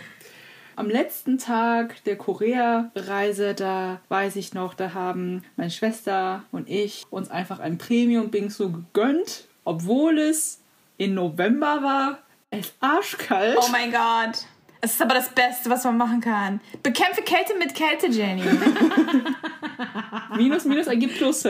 [0.76, 7.04] am letzten Tag der Korea-Reise, da weiß ich noch, da haben meine Schwester und ich
[7.10, 10.60] uns einfach ein Premium-Bingsu gegönnt, obwohl es
[10.96, 12.18] in November war.
[12.50, 13.58] Es arschkalt.
[13.60, 14.46] Oh mein Gott.
[14.80, 16.60] Es ist aber das Beste, was man machen kann.
[16.82, 18.42] Bekämpfe Kälte mit Kälte, Jenny.
[20.36, 21.44] Minus, Minus ergibt Plus.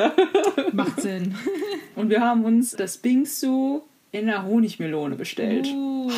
[0.72, 1.37] Macht Sinn.
[1.96, 3.83] Und wir haben uns das Bingsu
[4.14, 5.66] in der Honigmelone bestellt.
[5.66, 6.11] Uh,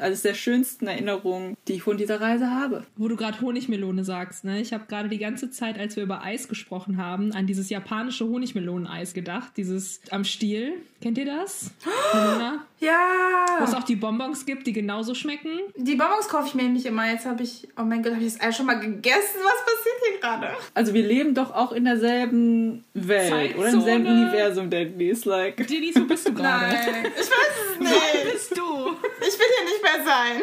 [0.00, 2.84] Eines der schönsten Erinnerungen, die ich von dieser Reise habe.
[2.96, 4.60] wo du gerade Honigmelone sagst, ne?
[4.60, 8.26] Ich habe gerade die ganze Zeit, als wir über Eis gesprochen haben, an dieses japanische
[8.26, 9.52] Honigmeloneneis gedacht.
[9.56, 10.74] Dieses am Stiel.
[11.00, 11.70] Kennt ihr das?
[12.14, 12.64] Melona?
[12.80, 13.78] Wo es Ja.
[13.78, 15.50] auch die Bonbons gibt, die genauso schmecken.
[15.76, 17.10] Die Bonbons kaufe ich mir nämlich immer.
[17.10, 19.38] Jetzt habe ich, oh mein Gott, habe ich das alles schon mal gegessen?
[19.42, 20.48] Was passiert hier gerade?
[20.74, 24.22] Also wir leben doch auch in derselben Welt oder im selben Zeitzone.
[24.28, 25.24] Universum, Dennis.
[25.24, 25.66] Like.
[25.66, 26.66] Denise, wo bist du gerade?
[26.72, 28.32] Nein, ich weiß es nicht.
[28.32, 28.96] bist du?
[29.20, 30.42] Ich will hier nicht mehr sein.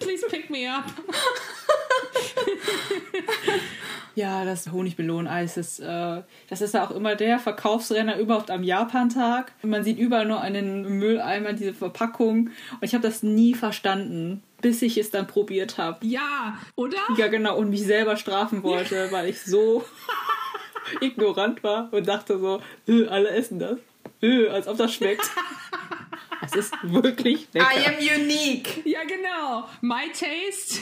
[0.00, 0.84] Please pick me up.
[4.14, 9.52] Ja, das Honigmeloneneis ist, äh, das ist ja auch immer der Verkaufsrenner überhaupt am Japantag.
[9.62, 12.48] Man sieht überall nur einen Mülleimer, diese Verpackung.
[12.72, 15.98] Und ich habe das nie verstanden, bis ich es dann probiert habe.
[16.06, 16.96] Ja, oder?
[17.18, 19.84] Ja, genau, und mich selber strafen wollte, weil ich so
[21.02, 23.76] ignorant war und dachte so, "Äh, alle essen das.
[24.22, 25.22] Äh, Als ob das schmeckt.
[26.42, 27.66] Es ist wirklich lecker.
[27.66, 28.86] I am unique.
[28.86, 29.68] Ja, genau.
[29.80, 30.80] My taste.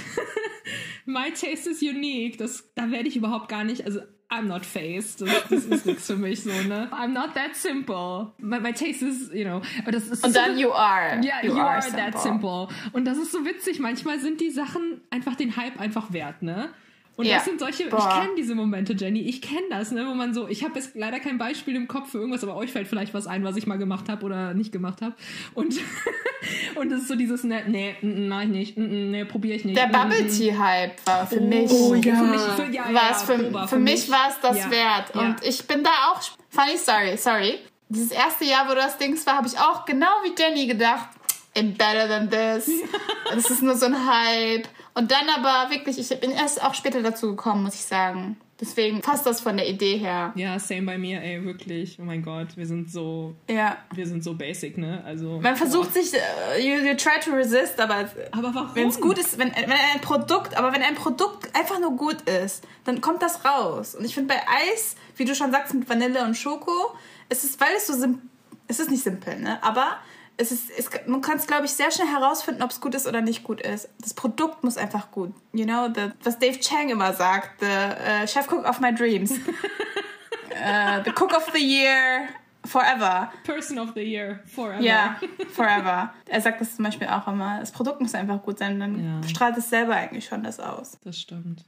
[1.06, 2.36] My taste is unique.
[2.36, 5.20] Das, da werde ich überhaupt gar nicht, also I'm not faced.
[5.22, 6.90] Das, das ist nichts für mich so, ne?
[6.92, 8.32] I'm not that simple.
[8.38, 9.62] My, my taste is, you know.
[9.82, 11.20] Aber das ist Und so, dann you are.
[11.24, 12.68] Ja, you, are, that simple.
[12.92, 13.78] Und das ist so witzig.
[13.78, 16.70] Manchmal sind die Sachen einfach den Hype einfach wert, ne?
[17.16, 17.36] Und Ja.
[17.36, 18.20] das sind solche, ich Boah.
[18.20, 21.20] kenne diese Momente, Jenny, ich kenne das, ne, wo man so, ich habe jetzt leider
[21.20, 23.78] kein Beispiel im Kopf für irgendwas, aber euch fällt vielleicht was ein, was ich mal
[23.78, 25.14] gemacht habe oder nicht gemacht habe.
[25.54, 25.74] Und
[26.74, 29.76] und es ist so dieses, ne, nee, mm, mm, nein, nicht, nee, probiere ich nicht.
[29.76, 31.70] Der Bubble Tea Hype war für mich.
[31.70, 32.16] Oh, ja.
[32.16, 34.58] Für mich, für, ja, ja, war es ja, für, Proba, für, mich war es das
[34.58, 35.14] ja, wert.
[35.14, 35.20] ja.
[35.20, 36.20] Und ich bin da auch.
[36.50, 37.58] Funny story, sorry.
[37.88, 41.08] Dieses erste Jahr, wo das Dings war, habe ich auch genau wie Jenny gedacht.
[41.56, 42.68] I'm better than this.
[43.32, 44.68] Das ist nur so ein Hype.
[44.94, 48.36] Und dann aber wirklich, ich bin erst auch später dazu gekommen, muss ich sagen.
[48.60, 50.32] Deswegen passt das von der Idee her.
[50.36, 51.98] Ja, same bei mir, ey, wirklich.
[52.00, 53.78] Oh mein Gott, wir sind so, Ja.
[53.92, 55.02] wir sind so basic, ne?
[55.04, 55.40] Also.
[55.40, 58.70] Man versucht sich, äh, you, you try to resist, aber Aber warum?
[58.74, 62.22] wenn es gut ist, wenn, wenn ein Produkt, aber wenn ein Produkt einfach nur gut
[62.30, 63.96] ist, dann kommt das raus.
[63.96, 64.40] Und ich finde bei
[64.72, 66.94] Eis, wie du schon sagst, mit Vanille und Schoko,
[67.28, 68.22] es ist, weil es so simpel,
[68.68, 69.58] es ist nicht simpel, ne?
[69.64, 69.96] Aber
[70.36, 73.06] es ist, es, man kann es, glaube ich, sehr schnell herausfinden, ob es gut ist
[73.06, 73.88] oder nicht gut ist.
[74.00, 75.32] Das Produkt muss einfach gut.
[75.52, 79.30] You know, the, was Dave Chang immer sagt, the uh, Chef Cook of my dreams.
[79.32, 79.36] uh,
[81.04, 82.28] the Cook of the Year
[82.64, 83.30] forever.
[83.44, 84.80] Person of the Year, forever.
[84.82, 85.16] Ja,
[85.52, 86.12] forever.
[86.28, 87.60] Er sagt das zum Beispiel auch immer.
[87.60, 89.28] Das Produkt muss einfach gut sein, dann Ja.
[89.28, 90.98] strahlt es selber eigentlich schon das aus.
[91.04, 91.64] Das stimmt.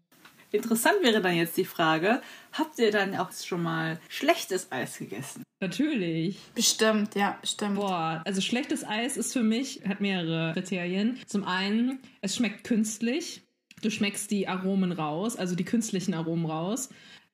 [0.56, 2.20] Interessant wäre dann jetzt die Frage,
[2.52, 5.42] habt ihr dann auch schon mal schlechtes Eis gegessen?
[5.60, 6.38] Natürlich.
[6.54, 7.76] Bestimmt, ja, bestimmt.
[7.76, 11.18] Boah, also schlechtes Eis ist für mich, hat mehrere Kriterien.
[11.26, 13.42] Zum einen, es schmeckt künstlich.
[13.82, 16.88] Du schmeckst die Aromen raus, also die künstlichen Aromen raus.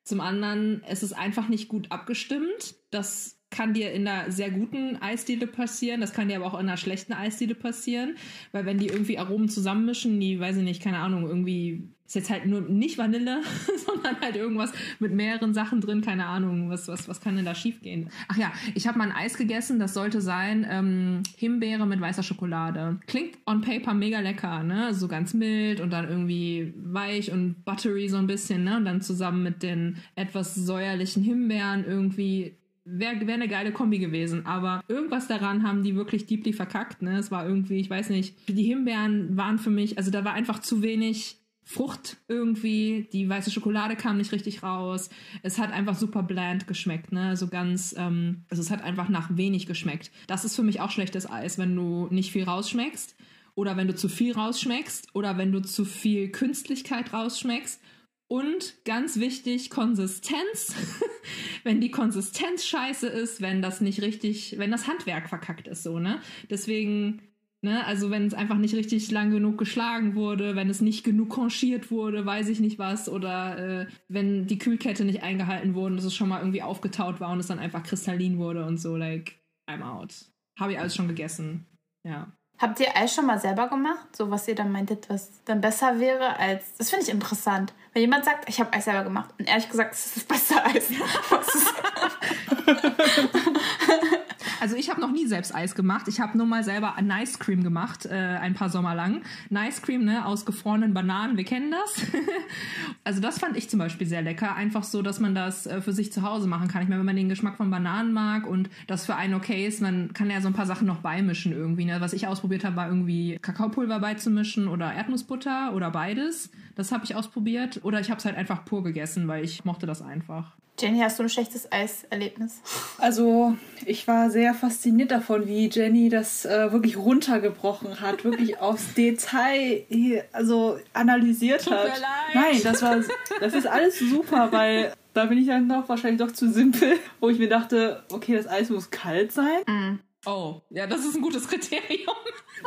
[0.05, 2.75] Zum anderen, es ist einfach nicht gut abgestimmt.
[2.91, 6.01] Das kann dir in einer sehr guten Eisdiele passieren.
[6.01, 8.17] Das kann dir aber auch in einer schlechten Eisdiele passieren.
[8.51, 12.31] Weil wenn die irgendwie Aromen zusammenmischen, die, weiß ich nicht, keine Ahnung, irgendwie ist jetzt
[12.31, 13.41] halt nur nicht Vanille,
[13.87, 17.55] sondern halt irgendwas mit mehreren Sachen drin, keine Ahnung, was, was, was kann denn da
[17.55, 18.11] schiefgehen?
[18.29, 22.23] Ach ja, ich habe mal ein Eis gegessen, das sollte sein ähm, Himbeere mit weißer
[22.23, 23.01] Schokolade.
[23.07, 24.93] Klingt on paper mega lecker, ne?
[24.93, 28.77] So ganz mild und dann irgendwie weich und buttery so ein bisschen, ne?
[28.77, 34.45] Und dann zusammen mit den etwas säuerlichen Himbeeren irgendwie wäre wär eine geile Kombi gewesen.
[34.45, 37.01] Aber irgendwas daran haben die wirklich deeply verkackt.
[37.01, 37.17] Ne?
[37.17, 40.59] Es war irgendwie, ich weiß nicht, die Himbeeren waren für mich, also da war einfach
[40.59, 41.42] zu wenig
[41.73, 43.09] Frucht irgendwie.
[43.13, 45.09] Die weiße Schokolade kam nicht richtig raus.
[45.43, 47.37] Es hat einfach super bland geschmeckt, ne?
[47.37, 50.11] So ganz, ähm, also es hat einfach nach wenig geschmeckt.
[50.27, 53.17] Das ist für mich auch schlechtes Eis, wenn du nicht viel rausschmeckst.
[53.55, 55.09] Oder wenn du zu viel rausschmeckst.
[55.15, 57.81] Oder wenn du zu viel Künstlichkeit rausschmeckst.
[58.29, 60.75] Und ganz wichtig, Konsistenz.
[61.65, 65.99] wenn die Konsistenz scheiße ist, wenn das nicht richtig, wenn das Handwerk verkackt ist, so,
[65.99, 66.21] ne?
[66.49, 67.23] Deswegen,
[67.63, 71.31] ne, also wenn es einfach nicht richtig lang genug geschlagen wurde, wenn es nicht genug
[71.31, 76.05] conchiert wurde, weiß ich nicht was, oder äh, wenn die Kühlkette nicht eingehalten wurde, dass
[76.05, 79.39] es schon mal irgendwie aufgetaut war und es dann einfach kristallin wurde und so, like,
[79.69, 80.15] I'm out.
[80.59, 81.67] Habe ich alles schon gegessen.
[82.05, 82.31] Ja.
[82.59, 84.15] Habt ihr Eis schon mal selber gemacht?
[84.15, 86.77] So, was ihr dann meintet, was dann besser wäre als.
[86.77, 87.73] Das finde ich interessant.
[87.93, 90.65] Wenn jemand sagt, ich habe Eis selber gemacht, und ehrlich gesagt, das ist das beste
[90.65, 90.91] Eis.
[94.63, 96.07] Also ich habe noch nie selbst Eis gemacht.
[96.07, 99.23] Ich habe nur mal selber Nice Cream gemacht, äh, ein paar Sommer lang.
[99.51, 102.07] Nice Cream, ne, aus gefrorenen Bananen, wir kennen das.
[103.05, 104.55] also das fand ich zum Beispiel sehr lecker.
[104.55, 106.81] Einfach so, dass man das äh, für sich zu Hause machen kann.
[106.81, 109.83] Ich meine, wenn man den Geschmack von Bananen mag und das für einen okay ist,
[109.83, 111.85] man kann ja so ein paar Sachen noch beimischen irgendwie.
[111.85, 111.97] Ne?
[112.01, 116.51] Was ich ausprobiert habe, war irgendwie Kakaopulver beizumischen oder Erdnussbutter oder beides.
[116.75, 117.81] Das habe ich ausprobiert.
[117.83, 120.57] Oder ich habe es halt einfach pur gegessen, weil ich mochte das einfach.
[120.79, 122.61] Jenny, hast du ein schlechtes Eiserlebnis?
[122.99, 128.95] Also, ich war sehr fasziniert davon, wie Jenny das äh, wirklich runtergebrochen hat, wirklich aufs
[128.95, 129.85] Detail
[130.33, 131.85] also analysiert Tut hat.
[131.85, 132.35] mir leid.
[132.35, 132.97] Nein, das war
[133.41, 137.29] das ist alles super, weil da bin ich dann doch wahrscheinlich doch zu simpel, wo
[137.29, 140.01] ich mir dachte, okay, das Eis muss kalt sein.
[140.25, 142.15] Oh, ja, das ist ein gutes Kriterium.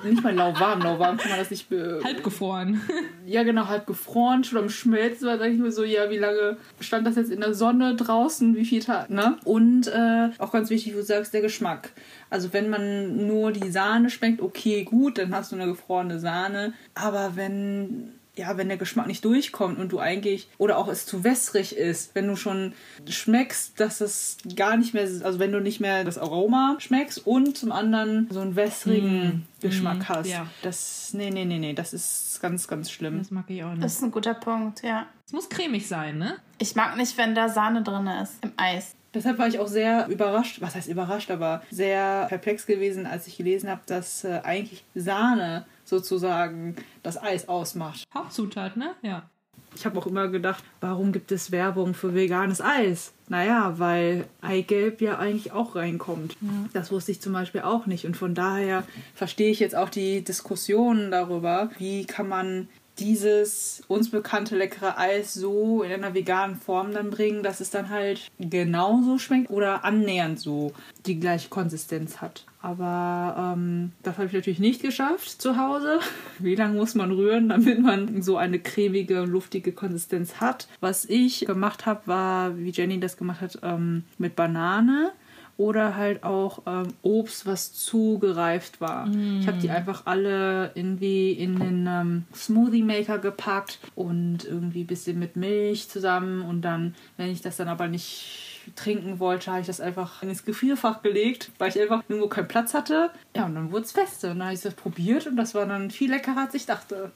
[0.04, 2.82] Nicht mal lauwarm, lauwarm kann man das nicht be Halb gefroren.
[3.26, 6.58] ja genau, halb gefroren, schon am Schmelzen, war sag ich mir so, ja, wie lange
[6.82, 9.38] stand das jetzt in der Sonne draußen, wie viel Tag, ne?
[9.46, 11.92] Und äh, auch ganz wichtig, wo du sagst, der Geschmack.
[12.30, 16.74] Also wenn man nur die Sahne schmeckt, okay, gut, dann hast du eine gefrorene Sahne.
[16.94, 21.24] Aber wenn ja, wenn der Geschmack nicht durchkommt und du eigentlich, oder auch es zu
[21.24, 22.74] wässrig ist, wenn du schon
[23.10, 27.58] schmeckst, dass es gar nicht mehr, also wenn du nicht mehr das Aroma schmeckst und
[27.58, 30.28] zum anderen so einen wässrigen Geschmack Mm, hast.
[30.28, 30.48] ja.
[30.62, 33.18] Das, nee, nee, nee, nee, das ist ganz, ganz schlimm.
[33.20, 33.86] Das mag ich auch Das nicht.
[33.86, 35.08] ist ein guter Punkt, ja.
[35.26, 36.36] Es muss cremig sein, ne?
[36.60, 38.96] Ich mag nicht, wenn da Sahne drin ist im Eis.
[39.16, 43.38] Deshalb war ich auch sehr überrascht, was heißt überrascht, aber sehr perplex gewesen, als ich
[43.38, 48.04] gelesen habe, dass äh, eigentlich Sahne sozusagen das Eis ausmacht.
[48.14, 48.92] Hauptzutat, ne?
[49.02, 49.30] Ja.
[49.76, 53.14] Ich habe auch immer gedacht, warum gibt es Werbung für veganes Eis?
[53.28, 56.38] Naja, weil Eigelb ja eigentlich auch reinkommt.
[56.74, 58.06] Das wusste ich zum Beispiel auch nicht.
[58.06, 64.10] Und von daher verstehe ich jetzt auch die Diskussionen darüber, wie kann man dieses uns
[64.10, 69.18] bekannte leckere Eis so in einer veganen Form dann bringen, dass es dann halt genauso
[69.18, 70.72] schmeckt oder annähernd so
[71.06, 72.46] die gleiche Konsistenz hat.
[72.62, 76.00] Aber ähm, das habe ich natürlich nicht geschafft zu Hause.
[76.40, 80.68] Wie lange muss man rühren, damit man so eine cremige, luftige Konsistenz hat?
[80.80, 85.12] Was ich gemacht habe, war, wie Jenny das gemacht hat, ähm, mit Banane
[85.58, 89.08] oder halt auch ähm, Obst, was zu gereift war.
[89.40, 94.88] Ich habe die einfach alle irgendwie in den ähm, Smoothie Maker gepackt und irgendwie ein
[94.88, 99.62] bisschen mit Milch zusammen und dann, wenn ich das dann aber nicht trinken wollte, habe
[99.62, 103.12] ich das einfach ins Gefrierfach gelegt, weil ich einfach nirgendwo keinen Platz hatte.
[103.36, 104.32] Ja, und dann wurde es feste.
[104.32, 107.12] Und dann habe ich das probiert und das war dann viel leckerer, als ich dachte.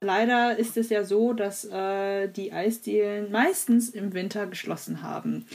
[0.00, 5.46] Leider ist es ja so, dass äh, die Eisdielen meistens im Winter geschlossen haben.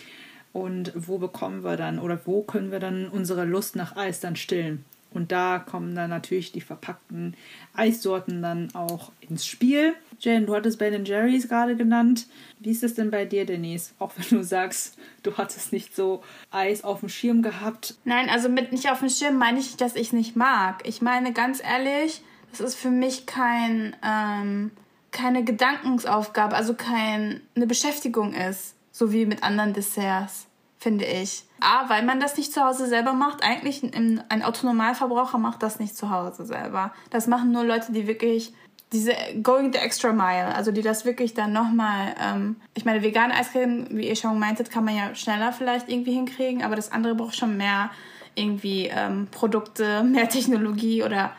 [0.55, 4.37] Und wo bekommen wir dann oder wo können wir dann unsere Lust nach Eis dann
[4.37, 4.85] stillen?
[5.11, 7.35] Und da kommen dann natürlich die verpackten
[7.73, 9.95] Eissorten dann auch ins Spiel.
[10.17, 12.27] Jen, du hattest Ben Jerry's gerade genannt.
[12.59, 13.91] Wie ist es denn bei dir, Denise?
[13.99, 17.95] Auch wenn du sagst, du hattest nicht so Eis auf dem Schirm gehabt.
[18.05, 20.87] Nein, also mit nicht auf dem Schirm meine ich nicht, dass ich nicht mag.
[20.87, 24.71] Ich meine ganz ehrlich, das ist für mich kein, ähm,
[25.11, 31.43] keine Gedankensaufgabe, also keine Beschäftigung ist, so wie mit anderen Desserts, finde ich.
[31.59, 33.43] A, weil man das nicht zu Hause selber macht.
[33.43, 36.93] Eigentlich ein, ein Autonormalverbraucher macht das nicht zu Hause selber.
[37.09, 38.53] Das machen nur Leute, die wirklich
[38.93, 39.11] diese
[39.43, 43.87] going the extra mile, also die das wirklich dann nochmal, ähm, ich meine, vegane Eiscreme,
[43.89, 47.35] wie ihr schon meintet, kann man ja schneller vielleicht irgendwie hinkriegen, aber das andere braucht
[47.35, 47.89] schon mehr
[48.35, 51.33] irgendwie ähm, Produkte, mehr Technologie oder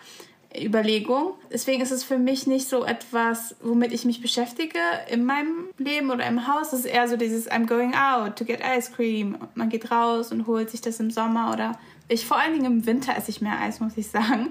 [0.62, 1.34] Überlegung.
[1.52, 4.78] Deswegen ist es für mich nicht so etwas, womit ich mich beschäftige
[5.10, 6.72] in meinem Leben oder im Haus.
[6.72, 9.38] Es ist eher so dieses I'm going out to get ice cream.
[9.54, 11.78] Man geht raus und holt sich das im Sommer oder
[12.08, 14.50] ich vor allen Dingen im Winter esse ich mehr Eis, muss ich sagen.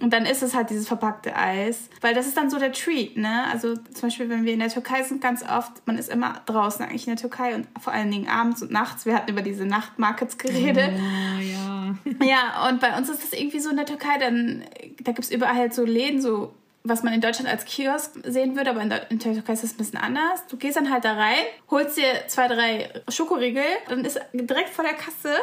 [0.00, 1.88] Und dann ist es halt dieses verpackte Eis.
[2.00, 3.44] Weil das ist dann so der Treat, ne?
[3.50, 6.84] Also zum Beispiel, wenn wir in der Türkei sind, ganz oft, man ist immer draußen
[6.84, 9.06] eigentlich in der Türkei und vor allen Dingen abends und nachts.
[9.06, 10.92] Wir hatten über diese Nachtmarkets geredet.
[10.96, 11.66] Ja, ja.
[12.26, 14.64] Ja, und bei uns ist das irgendwie so in der Türkei, dann,
[15.00, 16.54] da gibt es überall halt so Läden, so
[16.88, 19.62] was man in Deutschland als Kiosk sehen würde, aber in, der, in der Türkei ist
[19.62, 20.46] das ein bisschen anders.
[20.48, 24.84] Du gehst dann halt da rein, holst dir zwei, drei Schokoriegel, dann ist direkt vor
[24.84, 25.34] der Kasse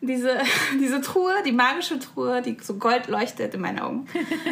[0.00, 0.38] diese,
[0.80, 4.06] diese Truhe, die magische Truhe, die so gold leuchtet in meinen Augen.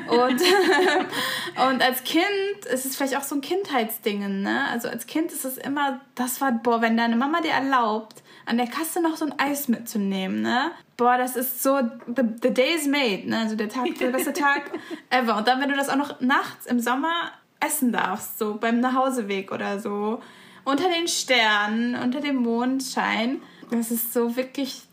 [0.08, 0.42] Und,
[1.70, 4.66] und als Kind ist es vielleicht auch so ein Kindheitsding, ne?
[4.70, 8.56] Also als Kind ist es immer, das war, boah, wenn deine Mama dir erlaubt, an
[8.56, 10.70] der Kasse noch so ein Eis mitzunehmen, ne?
[10.96, 13.38] Boah, das ist so, the, the day is made, ne?
[13.40, 14.70] Also der Tag, der beste Tag
[15.10, 15.36] ever.
[15.36, 19.52] Und dann, wenn du das auch noch nachts im Sommer essen darfst, so beim Nachhauseweg
[19.52, 20.20] oder so,
[20.64, 23.40] unter den Sternen, unter dem Mondschein,
[23.70, 24.87] das ist so wirklich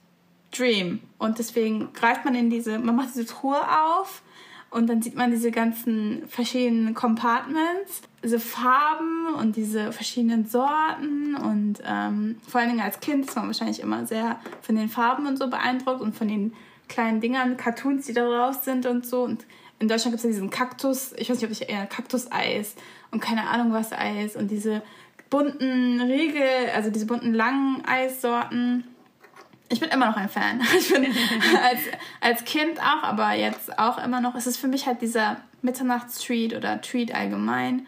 [0.58, 1.00] Dream.
[1.18, 4.22] Und deswegen greift man in diese, man macht diese Truhe auf
[4.70, 11.82] und dann sieht man diese ganzen verschiedenen Compartments, diese Farben und diese verschiedenen Sorten und
[11.86, 15.38] ähm, vor allen Dingen als Kind ist man wahrscheinlich immer sehr von den Farben und
[15.38, 16.54] so beeindruckt und von den
[16.90, 19.24] kleinen Dingern, Cartoons, die da drauf sind und so.
[19.24, 19.46] Und
[19.80, 22.76] in Deutschland gibt es ja diesen Kaktus, ich weiß nicht, ob ich eher Kaktuseis
[23.12, 24.82] und keine Ahnung was Eis und diese
[25.30, 28.86] bunten Riegel, also diese bunten langen Eissorten.
[29.70, 30.62] Ich bin immer noch ein Fan.
[30.78, 31.80] Ich bin als,
[32.22, 34.36] als Kind auch, aber jetzt auch immer noch.
[34.36, 37.88] Es ist für mich halt dieser Mitternachtstreat oder Treat allgemein.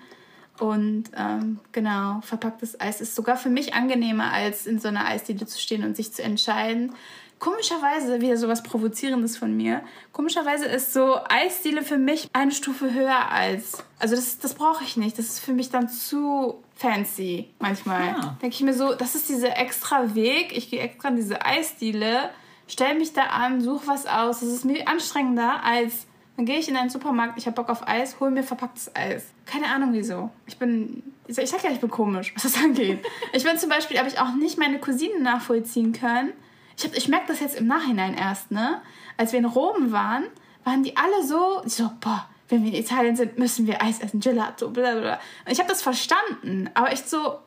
[0.59, 5.45] Und ähm, genau, verpacktes Eis ist sogar für mich angenehmer, als in so einer Eisdiele
[5.45, 6.93] zu stehen und sich zu entscheiden.
[7.39, 12.91] Komischerweise, wieder so was Provozierendes von mir, komischerweise ist so Eisdiele für mich eine Stufe
[12.91, 13.83] höher als.
[13.99, 15.19] Also das, das brauche ich nicht.
[15.19, 18.07] Das ist für mich dann zu fancy manchmal.
[18.07, 18.37] Ja.
[18.41, 20.55] Denke ich mir so, das ist dieser extra Weg.
[20.55, 22.29] Ich gehe extra in diese Eisdiele,
[22.67, 24.39] stelle mich da an, suche was aus.
[24.39, 26.07] Das ist mir anstrengender als
[26.37, 29.33] dann gehe ich in einen Supermarkt, ich habe Bock auf Eis, hole mir verpacktes Eis.
[29.47, 30.29] Keine Ahnung wieso.
[30.45, 33.03] Ich bin, ich sag ja, ich bin komisch, was das angeht.
[33.33, 36.33] Ich bin zum Beispiel, habe ich auch nicht meine Cousine nachvollziehen können.
[36.77, 38.81] Ich, hab, ich merke das jetzt im Nachhinein erst, ne?
[39.17, 40.25] Als wir in Rom waren,
[40.63, 44.19] waren die alle so, so, boah, wenn wir in Italien sind, müssen wir Eis essen,
[44.19, 45.19] Gelato, bla bla.
[45.45, 47.39] Und ich habe das verstanden, aber ich so,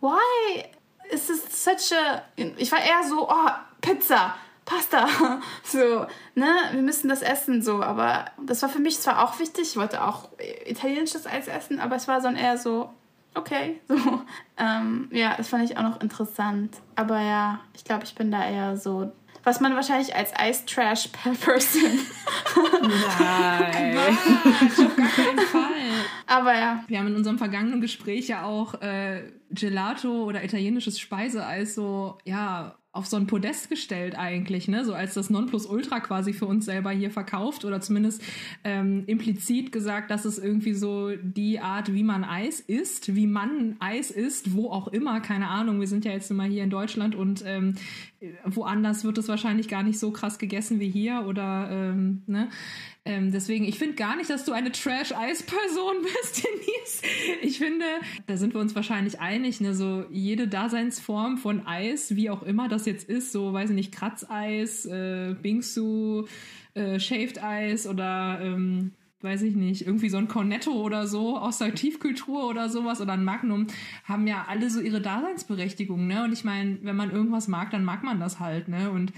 [0.00, 0.64] why
[1.10, 2.22] is this such a...
[2.36, 3.50] Ich war eher so, oh,
[3.80, 4.34] Pizza,
[4.64, 5.06] Pasta.
[5.64, 7.82] So, ne, wir müssen das essen, so.
[7.82, 10.28] Aber das war für mich zwar auch wichtig, ich wollte auch
[10.66, 12.90] italienisches Eis essen, aber es war so eher so,
[13.34, 13.80] okay.
[13.88, 14.22] So,
[14.56, 16.76] ähm, ja, das fand ich auch noch interessant.
[16.96, 19.12] Aber ja, ich glaube, ich bin da eher so
[19.48, 22.00] was man wahrscheinlich als Ice Trash Person.
[23.18, 23.96] Nein.
[23.96, 25.70] Quatsch, auf gar keinen Fall.
[26.26, 26.84] Aber ja.
[26.86, 32.77] Wir haben in unserem vergangenen Gespräch ja auch äh, Gelato oder italienisches Speiseeis so, ja,
[32.90, 34.84] auf so ein Podest gestellt eigentlich, ne?
[34.84, 38.22] So als das Nonplusultra quasi für uns selber hier verkauft oder zumindest
[38.64, 43.76] ähm, implizit gesagt, dass es irgendwie so die Art, wie man Eis isst, wie man
[43.78, 45.80] Eis isst, wo auch immer, keine Ahnung.
[45.80, 47.74] Wir sind ja jetzt immer hier in Deutschland und ähm,
[48.44, 52.48] woanders wird es wahrscheinlich gar nicht so krass gegessen wie hier oder ähm, ne?
[53.08, 57.02] Ähm, deswegen, ich finde gar nicht, dass du eine Trash-Eis-Person bist, Denise.
[57.40, 57.86] Ich finde,
[58.26, 59.74] da sind wir uns wahrscheinlich einig, ne?
[59.74, 63.92] So jede Daseinsform von Eis, wie auch immer das jetzt ist, so, weiß ich nicht,
[63.92, 66.26] Kratzeis, äh, Bingsu,
[66.74, 68.92] äh, Shaved Eis oder ähm,
[69.22, 73.14] weiß ich nicht, irgendwie so ein Cornetto oder so aus der Tiefkultur oder sowas oder
[73.14, 73.68] ein Magnum,
[74.04, 76.24] haben ja alle so ihre Daseinsberechtigung, ne?
[76.24, 78.90] Und ich meine, wenn man irgendwas mag, dann mag man das halt, ne?
[78.90, 79.14] Und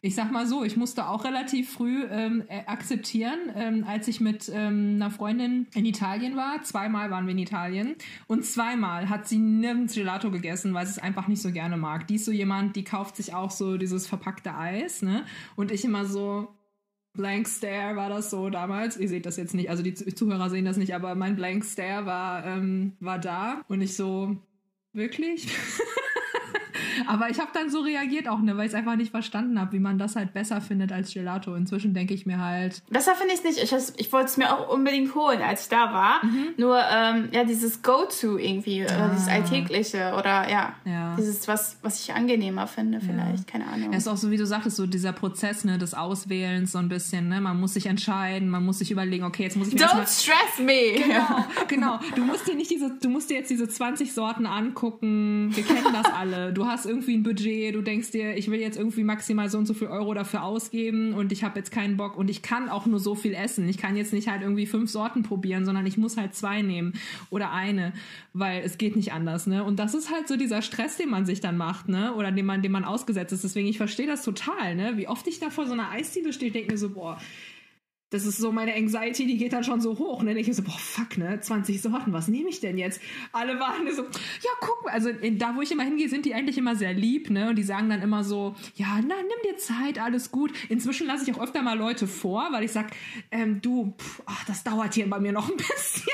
[0.00, 4.20] ich sag mal so, ich musste auch relativ früh ähm, äh, akzeptieren, ähm, als ich
[4.20, 6.62] mit ähm, einer Freundin in Italien war.
[6.62, 10.98] Zweimal waren wir in Italien und zweimal hat sie nirgends Gelato gegessen, weil sie es
[10.98, 12.06] einfach nicht so gerne mag.
[12.06, 15.24] Die ist so jemand, die kauft sich auch so dieses verpackte Eis, ne?
[15.56, 16.48] Und ich immer so,
[17.16, 18.96] Blank Stare war das so damals.
[18.96, 22.06] Ihr seht das jetzt nicht, also die Zuhörer sehen das nicht, aber mein Blank Stare
[22.06, 24.36] war, ähm, war da und ich so,
[24.92, 25.48] wirklich?
[27.06, 29.72] Aber ich habe dann so reagiert auch, ne, weil ich es einfach nicht verstanden habe,
[29.72, 31.54] wie man das halt besser findet als Gelato.
[31.54, 32.82] Inzwischen denke ich mir halt.
[32.90, 33.62] Besser finde ich es nicht.
[33.62, 36.24] Ich, ich wollte es mir auch unbedingt holen, als ich da war.
[36.24, 36.48] Mhm.
[36.56, 38.94] Nur, ähm, ja, dieses Go-To irgendwie, ah.
[38.94, 43.52] oder dieses Alltägliche oder ja, ja, dieses, was, was ich angenehmer finde, vielleicht, ja.
[43.52, 43.92] keine Ahnung.
[43.92, 46.88] Es ist auch so, wie du sagtest, so dieser Prozess, ne, des Auswählens so ein
[46.88, 49.80] bisschen, ne, man muss sich entscheiden, man muss sich überlegen, okay, jetzt muss ich mir
[49.80, 50.94] Don't stress me!
[50.96, 52.00] Genau, genau.
[52.14, 55.50] Du musst dir nicht diese, du musst dir jetzt diese 20 Sorten angucken.
[55.54, 56.52] Wir kennen das alle.
[56.52, 59.66] Du hast irgendwie ein Budget, du denkst dir, ich will jetzt irgendwie maximal so und
[59.66, 62.86] so viel Euro dafür ausgeben und ich habe jetzt keinen Bock und ich kann auch
[62.86, 63.68] nur so viel essen.
[63.68, 66.94] Ich kann jetzt nicht halt irgendwie fünf Sorten probieren, sondern ich muss halt zwei nehmen
[67.30, 67.92] oder eine,
[68.32, 69.64] weil es geht nicht anders, ne?
[69.64, 72.14] Und das ist halt so dieser Stress, den man sich dann macht, ne?
[72.14, 73.44] Oder den man, dem man ausgesetzt ist.
[73.44, 74.96] Deswegen, ich verstehe das total, ne?
[74.96, 77.18] Wie oft ich da vor so einer Eisdiele stehe, denke mir so, boah,
[78.10, 80.22] das ist so meine Anxiety, die geht dann schon so hoch.
[80.22, 80.38] Ne?
[80.38, 81.40] Ich so, boah, fuck, ne?
[81.40, 83.00] 20 Sorten, was nehme ich denn jetzt?
[83.32, 84.92] Alle waren so, ja, guck mal.
[84.92, 87.48] Also da, wo ich immer hingehe, sind die eigentlich immer sehr lieb, ne?
[87.50, 90.52] Und die sagen dann immer so, ja, na, nimm dir Zeit, alles gut.
[90.68, 92.92] Inzwischen lasse ich auch öfter mal Leute vor, weil ich sag,
[93.32, 96.12] ähm, du, pff, ach, das dauert hier bei mir noch ein bisschen.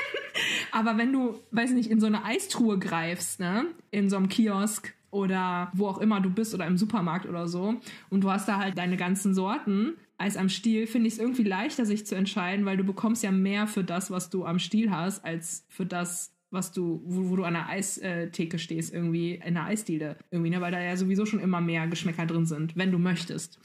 [0.71, 3.67] Aber wenn du, weiß nicht, in so eine Eistruhe greifst, ne?
[3.91, 7.75] In so einem Kiosk oder wo auch immer du bist oder im Supermarkt oder so
[8.09, 11.43] und du hast da halt deine ganzen Sorten, Eis am Stiel, finde ich es irgendwie
[11.43, 14.89] leichter, sich zu entscheiden, weil du bekommst ja mehr für das, was du am Stiel
[14.91, 19.55] hast, als für das, was du, wo, wo du an der Eistheke stehst, irgendwie in
[19.55, 20.17] der Eisdiele.
[20.31, 20.61] Irgendwie, ne?
[20.61, 23.59] Weil da ja sowieso schon immer mehr Geschmäcker drin sind, wenn du möchtest.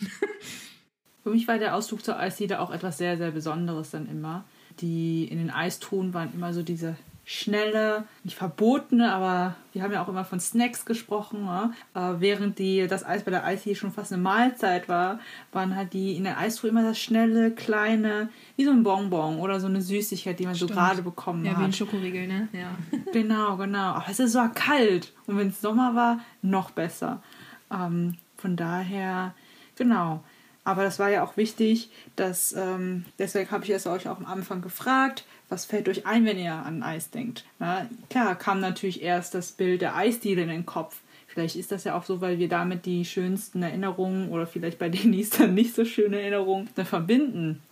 [1.22, 4.44] für mich war der Ausflug zur Eisdiele auch etwas sehr, sehr Besonderes dann immer.
[4.80, 6.96] Die in den Eistruhen waren immer so diese
[7.30, 11.44] schnelle, nicht verbotene, aber wir haben ja auch immer von Snacks gesprochen.
[11.44, 11.72] Ja?
[11.94, 15.20] Äh, während die, das Eis bei der Eis schon fast eine Mahlzeit war,
[15.52, 19.60] waren halt die in der Eistruhe immer das schnelle, kleine, wie so ein Bonbon oder
[19.60, 20.70] so eine Süßigkeit, die man Stimmt.
[20.70, 21.58] so gerade bekommen ja, hat.
[21.58, 22.48] Ja, wie ein Schokoriegel, ne?
[22.52, 22.70] Ja.
[23.12, 23.92] Genau, genau.
[23.92, 25.12] Aber es ist so kalt.
[25.26, 27.22] Und wenn es Sommer war, noch besser.
[27.70, 29.34] Ähm, von daher,
[29.76, 30.24] genau.
[30.64, 34.26] Aber das war ja auch wichtig, dass, ähm, deswegen habe ich es euch auch am
[34.26, 37.44] Anfang gefragt, was fällt euch ein, wenn ihr an Eis denkt?
[37.58, 41.00] Na, klar, kam natürlich erst das Bild der Eisdiele in den Kopf.
[41.26, 44.88] Vielleicht ist das ja auch so, weil wir damit die schönsten Erinnerungen oder vielleicht bei
[44.88, 47.62] Denise dann nicht so schöne Erinnerungen verbinden.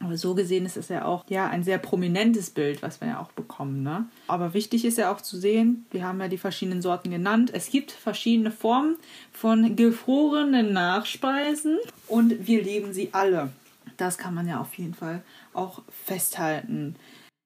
[0.00, 3.20] Aber so gesehen ist es ja auch ja, ein sehr prominentes Bild, was wir ja
[3.20, 3.84] auch bekommen.
[3.84, 4.06] Ne?
[4.26, 7.52] Aber wichtig ist ja auch zu sehen, wir haben ja die verschiedenen Sorten genannt.
[7.54, 8.96] Es gibt verschiedene Formen
[9.32, 11.78] von gefrorenen Nachspeisen
[12.08, 13.52] und wir lieben sie alle.
[13.96, 15.22] Das kann man ja auf jeden Fall
[15.52, 16.96] auch festhalten.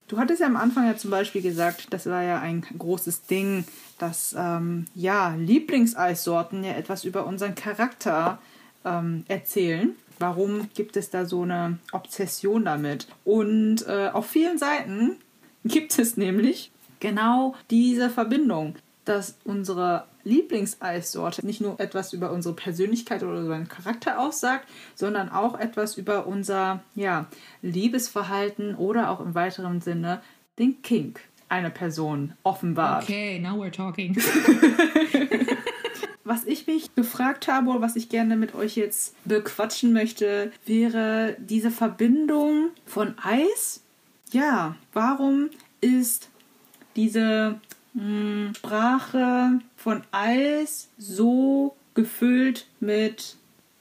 [0.09, 3.65] Du hattest ja am Anfang ja zum Beispiel gesagt, das war ja ein großes Ding,
[3.99, 8.39] dass ähm, ja Lieblingseissorten ja etwas über unseren Charakter
[8.85, 13.07] ähm, erzählen warum gibt es da so eine Obsession damit?
[13.25, 15.17] Und äh, auf vielen Seiten
[15.65, 23.23] gibt es nämlich genau diese Verbindung, dass unsere Lieblingseissorte nicht nur etwas über unsere Persönlichkeit
[23.23, 27.27] oder über den Charakter aussagt, sondern auch etwas über unser ja,
[27.63, 30.21] Liebesverhalten oder auch im weiteren Sinne
[30.59, 33.05] den Kink einer Person offenbart.
[33.05, 34.17] Okay, now we're talking.
[36.27, 41.37] Was ich mich gefragt habe oder was ich gerne mit euch jetzt bequatschen möchte, wäre
[41.39, 43.85] diese Verbindung von Eis.
[44.33, 45.51] Ja, warum
[45.81, 46.31] ist
[46.97, 47.61] diese
[47.97, 53.37] mh, hm, Sprache von Eis so gefüllt mit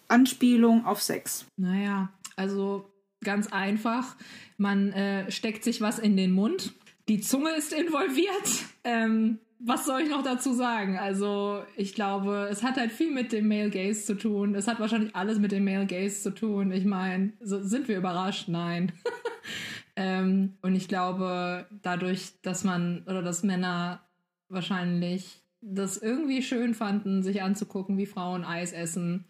[0.08, 1.46] Anspielung auf Sex?
[1.58, 2.90] Naja, also
[3.24, 4.16] ganz einfach.
[4.58, 6.74] Man äh, steckt sich was in den Mund.
[7.08, 8.66] Die Zunge ist involviert.
[8.84, 10.98] Ähm, was soll ich noch dazu sagen?
[10.98, 14.54] Also, ich glaube, es hat halt viel mit dem Male Gaze zu tun.
[14.54, 16.72] Es hat wahrscheinlich alles mit dem Male Gaze zu tun.
[16.72, 18.48] Ich meine, so, sind wir überrascht?
[18.48, 18.92] Nein.
[19.96, 24.05] ähm, und ich glaube, dadurch, dass man oder dass Männer
[24.50, 29.26] wahrscheinlich das irgendwie schön fanden, sich anzugucken, wie Frauen Eis essen,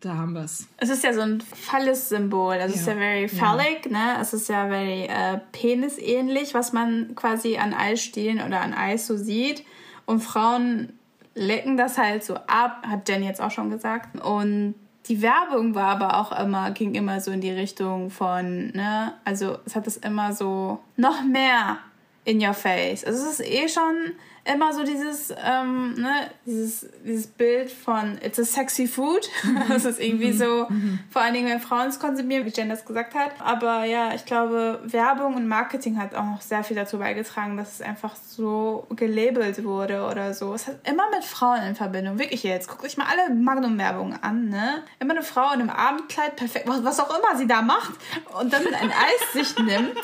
[0.00, 0.68] da haben wir es.
[0.78, 2.54] Es ist ja so ein Phallus-Symbol.
[2.54, 2.74] Also ja.
[2.74, 3.92] es ist ja very phallic, ja.
[3.92, 4.20] ne?
[4.20, 9.16] Es ist ja very äh, penisähnlich, was man quasi an Eisstielen oder an Eis so
[9.16, 9.64] sieht.
[10.04, 10.92] Und Frauen
[11.34, 14.20] lecken das halt so ab, hat Jenny jetzt auch schon gesagt.
[14.20, 14.74] Und
[15.06, 19.14] die Werbung war aber auch immer, ging immer so in die Richtung von, ne?
[19.24, 21.78] Also es hat es immer so noch mehr
[22.24, 23.04] in your face.
[23.04, 24.12] Also es ist eh schon
[24.44, 29.28] immer so dieses, ähm, ne, dieses, dieses Bild von It's a sexy food.
[29.44, 29.62] Mhm.
[29.68, 30.98] das ist irgendwie so, mhm.
[31.10, 33.32] vor allen Dingen, wenn Frauen es konsumieren, wie Jen das gesagt hat.
[33.40, 37.74] Aber ja, ich glaube, Werbung und Marketing hat auch noch sehr viel dazu beigetragen, dass
[37.74, 40.54] es einfach so gelabelt wurde oder so.
[40.54, 42.18] Es hat immer mit Frauen in Verbindung.
[42.18, 42.68] Wirklich jetzt.
[42.68, 44.82] Guckt euch mal alle Magnum-Werbungen an, ne?
[44.98, 47.92] Immer eine Frau in einem Abendkleid, perfekt, was auch immer sie da macht
[48.40, 49.96] und dann ein Eis sich nimmt.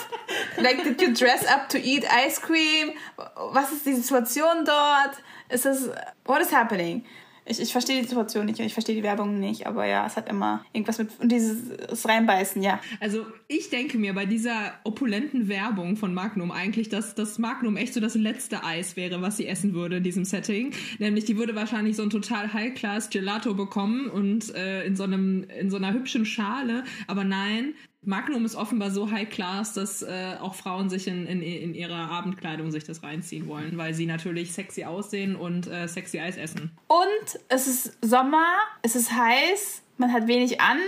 [0.56, 2.92] Like, did you dress up to eat ice cream?
[3.52, 4.27] Was ist die Situation?
[4.28, 5.22] Situation dort?
[5.48, 5.90] Ist es,
[6.24, 7.04] what is happening?
[7.50, 10.16] Ich, ich verstehe die Situation nicht und ich verstehe die Werbung nicht, aber ja, es
[10.16, 12.78] hat immer irgendwas mit und dieses Reinbeißen, ja.
[13.00, 17.94] Also ich denke mir bei dieser opulenten Werbung von Magnum eigentlich, dass das Magnum echt
[17.94, 20.74] so das letzte Eis wäre, was sie essen würde in diesem Setting.
[20.98, 25.44] Nämlich die würde wahrscheinlich so ein total High-Class Gelato bekommen und äh, in so einem
[25.44, 27.72] in so einer hübschen Schale, aber nein,
[28.02, 32.10] Magnum ist offenbar so high class, dass äh, auch Frauen sich in, in, in ihrer
[32.10, 36.70] Abendkleidung sich das reinziehen wollen, weil sie natürlich sexy aussehen und äh, sexy Eis essen.
[36.86, 38.46] Und es ist Sommer,
[38.82, 40.78] es ist heiß, man hat wenig an.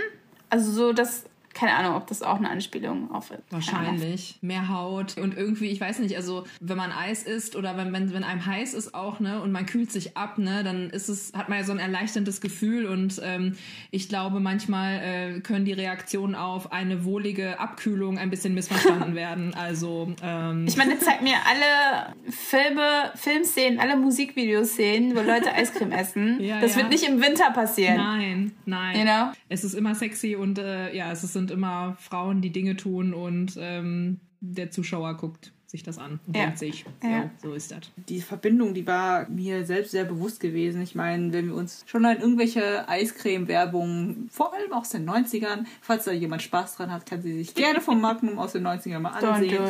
[0.51, 1.25] Also so, dass
[1.61, 4.39] keine Ahnung, ob das auch eine Anspielung auf Wahrscheinlich.
[4.41, 8.15] Mehr Haut und irgendwie, ich weiß nicht, also wenn man Eis isst oder wenn, wenn,
[8.15, 11.35] wenn einem heiß ist auch, ne, und man kühlt sich ab, ne, dann ist es,
[11.35, 13.57] hat man ja so ein erleichterndes Gefühl und ähm,
[13.91, 19.53] ich glaube, manchmal äh, können die Reaktionen auf eine wohlige Abkühlung ein bisschen missverstanden werden.
[19.53, 25.93] Also ähm, Ich meine, zeigt mir alle Filme, Filmszenen, alle Musikvideos sehen, wo Leute Eiscreme
[25.93, 26.41] essen.
[26.41, 26.79] Ja, das ja.
[26.79, 27.99] wird nicht im Winter passieren.
[27.99, 28.97] Nein, nein.
[28.97, 29.33] You know?
[29.51, 33.13] Es ist immer sexy und äh, ja, es ist sind immer Frauen, die Dinge tun
[33.13, 36.45] und ähm, der Zuschauer guckt sich das an und ja.
[36.45, 37.31] denkt sich, so, ja.
[37.41, 37.81] so ist das.
[38.09, 40.83] Die Verbindung, die war mir selbst sehr bewusst gewesen.
[40.83, 46.05] Ich meine, wenn wir uns schon an irgendwelche Eiscreme-Werbungen, vor allem aus den 90ern, falls
[46.05, 49.11] da jemand Spaß dran hat, kann sie sich gerne vom Magnum aus den 90ern mal
[49.11, 49.63] ansehen.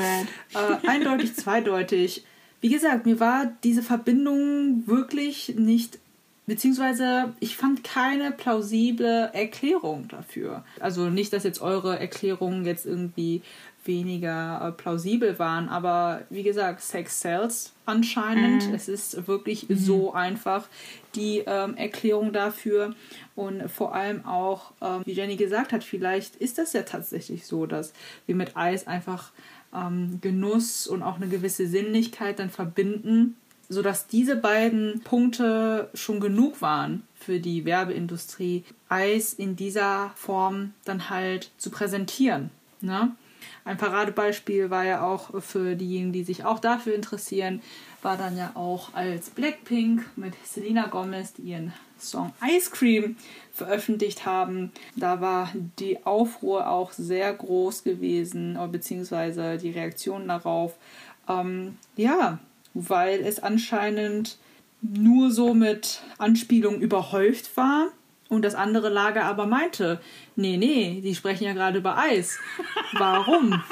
[0.54, 2.24] Äh, eindeutig, zweideutig.
[2.62, 5.98] Wie gesagt, mir war diese Verbindung wirklich nicht
[6.50, 10.64] Beziehungsweise ich fand keine plausible Erklärung dafür.
[10.80, 13.42] Also nicht, dass jetzt eure Erklärungen jetzt irgendwie
[13.84, 18.66] weniger äh, plausibel waren, aber wie gesagt, Sex sells anscheinend.
[18.66, 18.74] Mhm.
[18.74, 19.76] Es ist wirklich mhm.
[19.76, 20.66] so einfach
[21.14, 22.96] die ähm, Erklärung dafür
[23.36, 27.66] und vor allem auch, ähm, wie Jenny gesagt hat, vielleicht ist das ja tatsächlich so,
[27.66, 27.92] dass
[28.26, 29.30] wir mit Eis einfach
[29.72, 33.36] ähm, Genuss und auch eine gewisse Sinnlichkeit dann verbinden
[33.70, 41.08] sodass diese beiden Punkte schon genug waren für die Werbeindustrie, Eis in dieser Form dann
[41.08, 42.50] halt zu präsentieren.
[42.80, 43.12] Ne?
[43.64, 47.62] Ein Paradebeispiel war ja auch für diejenigen, die sich auch dafür interessieren,
[48.02, 53.16] war dann ja auch als Blackpink mit Selena Gomez, die ihren Song Ice Cream
[53.52, 54.72] veröffentlicht haben.
[54.96, 60.76] Da war die Aufruhr auch sehr groß gewesen, beziehungsweise die Reaktion darauf.
[61.28, 62.40] Ähm, ja,
[62.74, 64.38] weil es anscheinend
[64.80, 67.88] nur so mit Anspielungen überhäuft war
[68.28, 70.00] und das andere Lager aber meinte,
[70.36, 72.38] nee, nee, die sprechen ja gerade über Eis.
[72.92, 73.62] Warum?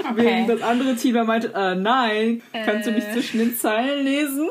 [0.10, 0.24] Okay.
[0.24, 2.90] Während das andere Team meinte, äh, nein, kannst äh.
[2.90, 3.12] du nicht äh.
[3.12, 4.48] zwischen den Zeilen lesen?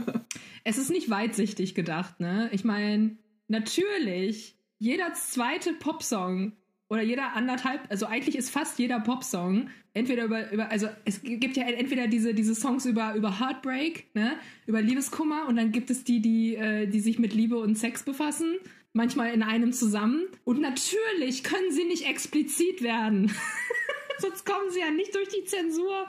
[0.64, 2.48] es ist nicht weitsichtig gedacht, ne?
[2.52, 3.16] Ich meine,
[3.48, 6.52] natürlich, jeder zweite Popsong
[6.90, 11.56] oder jeder anderthalb, also eigentlich ist fast jeder Popsong entweder über, über also es gibt
[11.56, 14.36] ja entweder diese, diese Songs über, über Heartbreak, ne,
[14.66, 18.02] über Liebeskummer und dann gibt es die, die, äh, die sich mit Liebe und Sex
[18.02, 18.56] befassen,
[18.92, 20.26] manchmal in einem zusammen.
[20.44, 23.32] Und natürlich können sie nicht explizit werden.
[24.18, 26.06] Sonst kommen sie ja nicht durch die Zensur.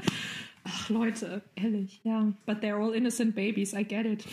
[0.63, 2.33] Ach Leute, ehrlich, ja.
[2.45, 4.25] But they're all innocent babies, I get it.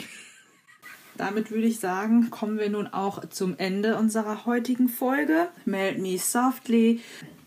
[1.18, 5.48] Damit würde ich sagen, kommen wir nun auch zum Ende unserer heutigen Folge.
[5.64, 7.00] Meld Me Softly.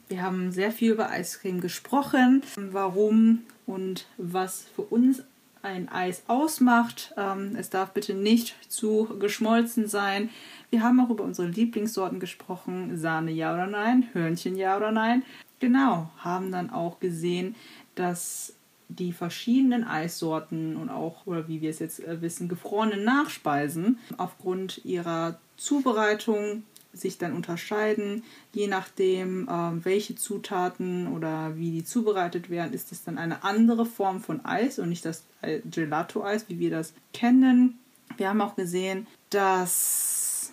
[0.09, 5.23] Wir haben sehr viel über Eiscreme gesprochen, warum und was für uns
[5.61, 7.13] ein Eis ausmacht.
[7.15, 10.29] Ähm, es darf bitte nicht zu geschmolzen sein.
[10.69, 12.97] Wir haben auch über unsere Lieblingssorten gesprochen.
[12.97, 15.23] Sahne ja oder nein, Hörnchen ja oder nein.
[15.59, 17.55] Genau, haben dann auch gesehen,
[17.95, 18.53] dass
[18.97, 24.83] die verschiedenen Eissorten und auch, oder wie wir es jetzt äh, wissen, gefrorene Nachspeisen aufgrund
[24.85, 26.63] ihrer Zubereitung
[26.93, 28.23] sich dann unterscheiden.
[28.53, 33.85] Je nachdem, äh, welche Zutaten oder wie die zubereitet werden, ist es dann eine andere
[33.85, 37.79] Form von Eis und nicht das Gelato-Eis, wie wir das kennen.
[38.17, 40.51] Wir haben auch gesehen, dass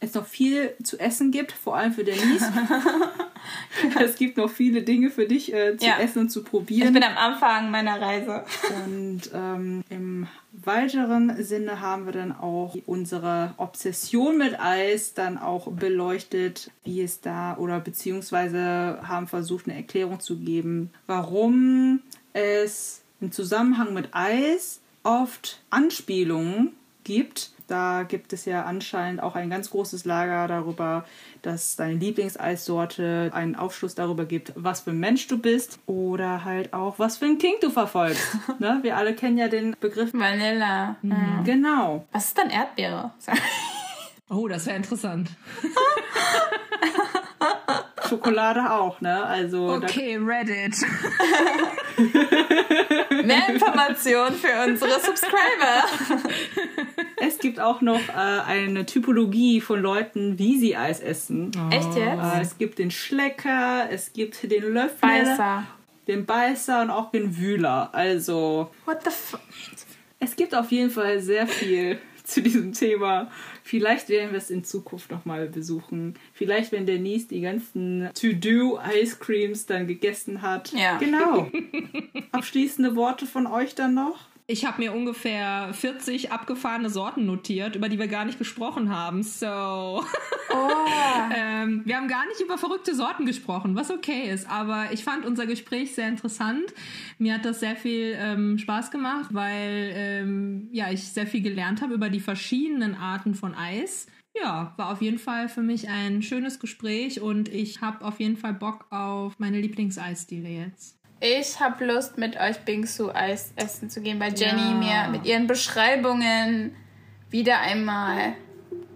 [0.00, 2.52] es noch viel zu essen gibt, vor allem für Denise.
[4.00, 5.98] es gibt noch viele Dinge für dich äh, zu ja.
[5.98, 6.88] essen und zu probieren.
[6.88, 8.44] Ich bin am Anfang meiner Reise.
[8.84, 15.70] Und ähm, im weiteren Sinne haben wir dann auch unsere Obsession mit Eis dann auch
[15.70, 22.00] beleuchtet, wie es da oder beziehungsweise haben versucht, eine Erklärung zu geben, warum
[22.32, 26.74] es im Zusammenhang mit Eis oft Anspielungen
[27.04, 31.04] gibt da gibt es ja anscheinend auch ein ganz großes Lager darüber,
[31.42, 36.72] dass deine Lieblingseissorte einen Aufschluss darüber gibt, was für ein Mensch du bist oder halt
[36.72, 38.26] auch, was für ein King du verfolgst.
[38.58, 38.80] ne?
[38.82, 40.96] Wir alle kennen ja den Begriff Vanilla.
[41.02, 41.44] Mhm.
[41.44, 42.06] Genau.
[42.12, 43.12] Was ist dann Erdbeere?
[44.28, 45.30] oh, das wäre interessant.
[48.10, 49.24] Schokolade auch, ne?
[49.24, 50.76] Also okay, Reddit.
[53.24, 55.84] Mehr Informationen für unsere Subscriber.
[57.16, 61.52] Es gibt auch noch äh, eine Typologie von Leuten, wie sie Eis essen.
[61.56, 61.74] Oh.
[61.74, 62.34] Echt jetzt?
[62.34, 65.64] Äh, es gibt den Schlecker, es gibt den Löffel, Beißer.
[66.08, 67.90] den Beißer und auch den Wühler.
[67.92, 68.70] Also.
[68.86, 69.40] What the fuck?
[70.18, 73.30] Es gibt auf jeden Fall sehr viel zu diesem Thema.
[73.70, 76.14] Vielleicht werden wir es in Zukunft nochmal besuchen.
[76.32, 80.72] Vielleicht, wenn Denise die ganzen To-Do-Ice Creams dann gegessen hat.
[80.72, 80.98] Ja.
[80.98, 81.48] Genau.
[82.32, 84.29] Abschließende Worte von euch dann noch?
[84.50, 89.22] Ich habe mir ungefähr 40 abgefahrene Sorten notiert, über die wir gar nicht gesprochen haben.
[89.22, 90.04] So.
[90.52, 90.68] Oh.
[91.32, 94.50] ähm, wir haben gar nicht über verrückte Sorten gesprochen, was okay ist.
[94.50, 96.74] Aber ich fand unser Gespräch sehr interessant.
[97.18, 101.82] Mir hat das sehr viel ähm, Spaß gemacht, weil ähm, ja, ich sehr viel gelernt
[101.82, 104.08] habe über die verschiedenen Arten von Eis.
[104.34, 108.36] Ja, war auf jeden Fall für mich ein schönes Gespräch und ich habe auf jeden
[108.36, 110.99] Fall Bock auf meine Lieblingseisdiele jetzt.
[111.22, 115.06] Ich habe Lust, mit euch Bingsu Eis essen zu gehen, weil Jenny ja.
[115.06, 116.74] mir mit ihren Beschreibungen
[117.28, 118.32] wieder einmal.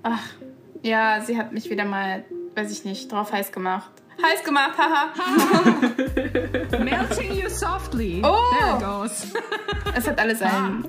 [0.02, 0.22] Ach,
[0.82, 3.90] ja, sie hat mich wieder mal, weiß ich nicht, drauf heiß gemacht.
[4.22, 5.12] Heiß gemacht, haha.
[6.82, 8.22] Melting you softly.
[8.24, 8.38] Oh.
[8.58, 9.26] There it goes.
[9.94, 10.86] es hat alles ein.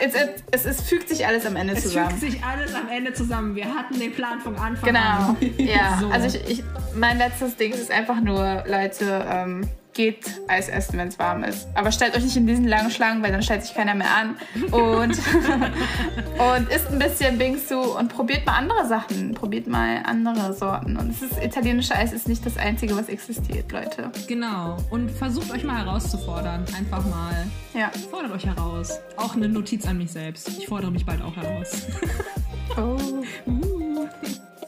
[0.00, 2.14] Es, es, es, es, fügt sich alles am Ende zusammen.
[2.14, 3.54] Es fügt sich alles am Ende zusammen.
[3.54, 5.00] Wir hatten den Plan von Anfang genau.
[5.00, 5.36] an.
[5.40, 5.70] Genau.
[5.70, 5.98] Ja.
[6.00, 6.08] So.
[6.08, 11.08] Also ich, ich, mein letztes Ding ist einfach nur, Leute, ähm, geht Eis essen, wenn
[11.08, 11.68] es warm ist.
[11.74, 14.36] Aber stellt euch nicht in diesen langen Schlangen, weil dann stellt sich keiner mehr an.
[14.70, 15.18] Und,
[16.38, 19.34] und isst ein bisschen Bingsu und probiert mal andere Sachen.
[19.34, 20.96] Probiert mal andere Sorten.
[20.96, 24.10] Und es ist, italienische Eis ist nicht das Einzige, was existiert, Leute.
[24.26, 24.76] Genau.
[24.90, 26.64] Und versucht euch mal herauszufordern.
[26.76, 27.46] Einfach mal.
[27.72, 27.90] Ja.
[28.10, 28.98] Fordert euch heraus.
[29.16, 30.48] Auch eine Notiz an mich selbst.
[30.48, 31.86] Ich fordere mich bald auch heraus.
[32.76, 33.22] oh.
[33.46, 34.08] Uh.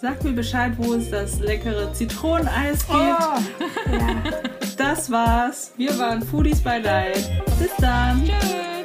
[0.00, 2.90] Sagt mir Bescheid, wo es das leckere Zitroneneis gibt.
[2.90, 3.92] Oh.
[3.96, 4.65] Ja.
[4.76, 5.72] Das war's.
[5.76, 7.30] Wir waren Foodies by Night.
[7.58, 8.24] Bis dann.
[8.24, 8.75] Tschüss.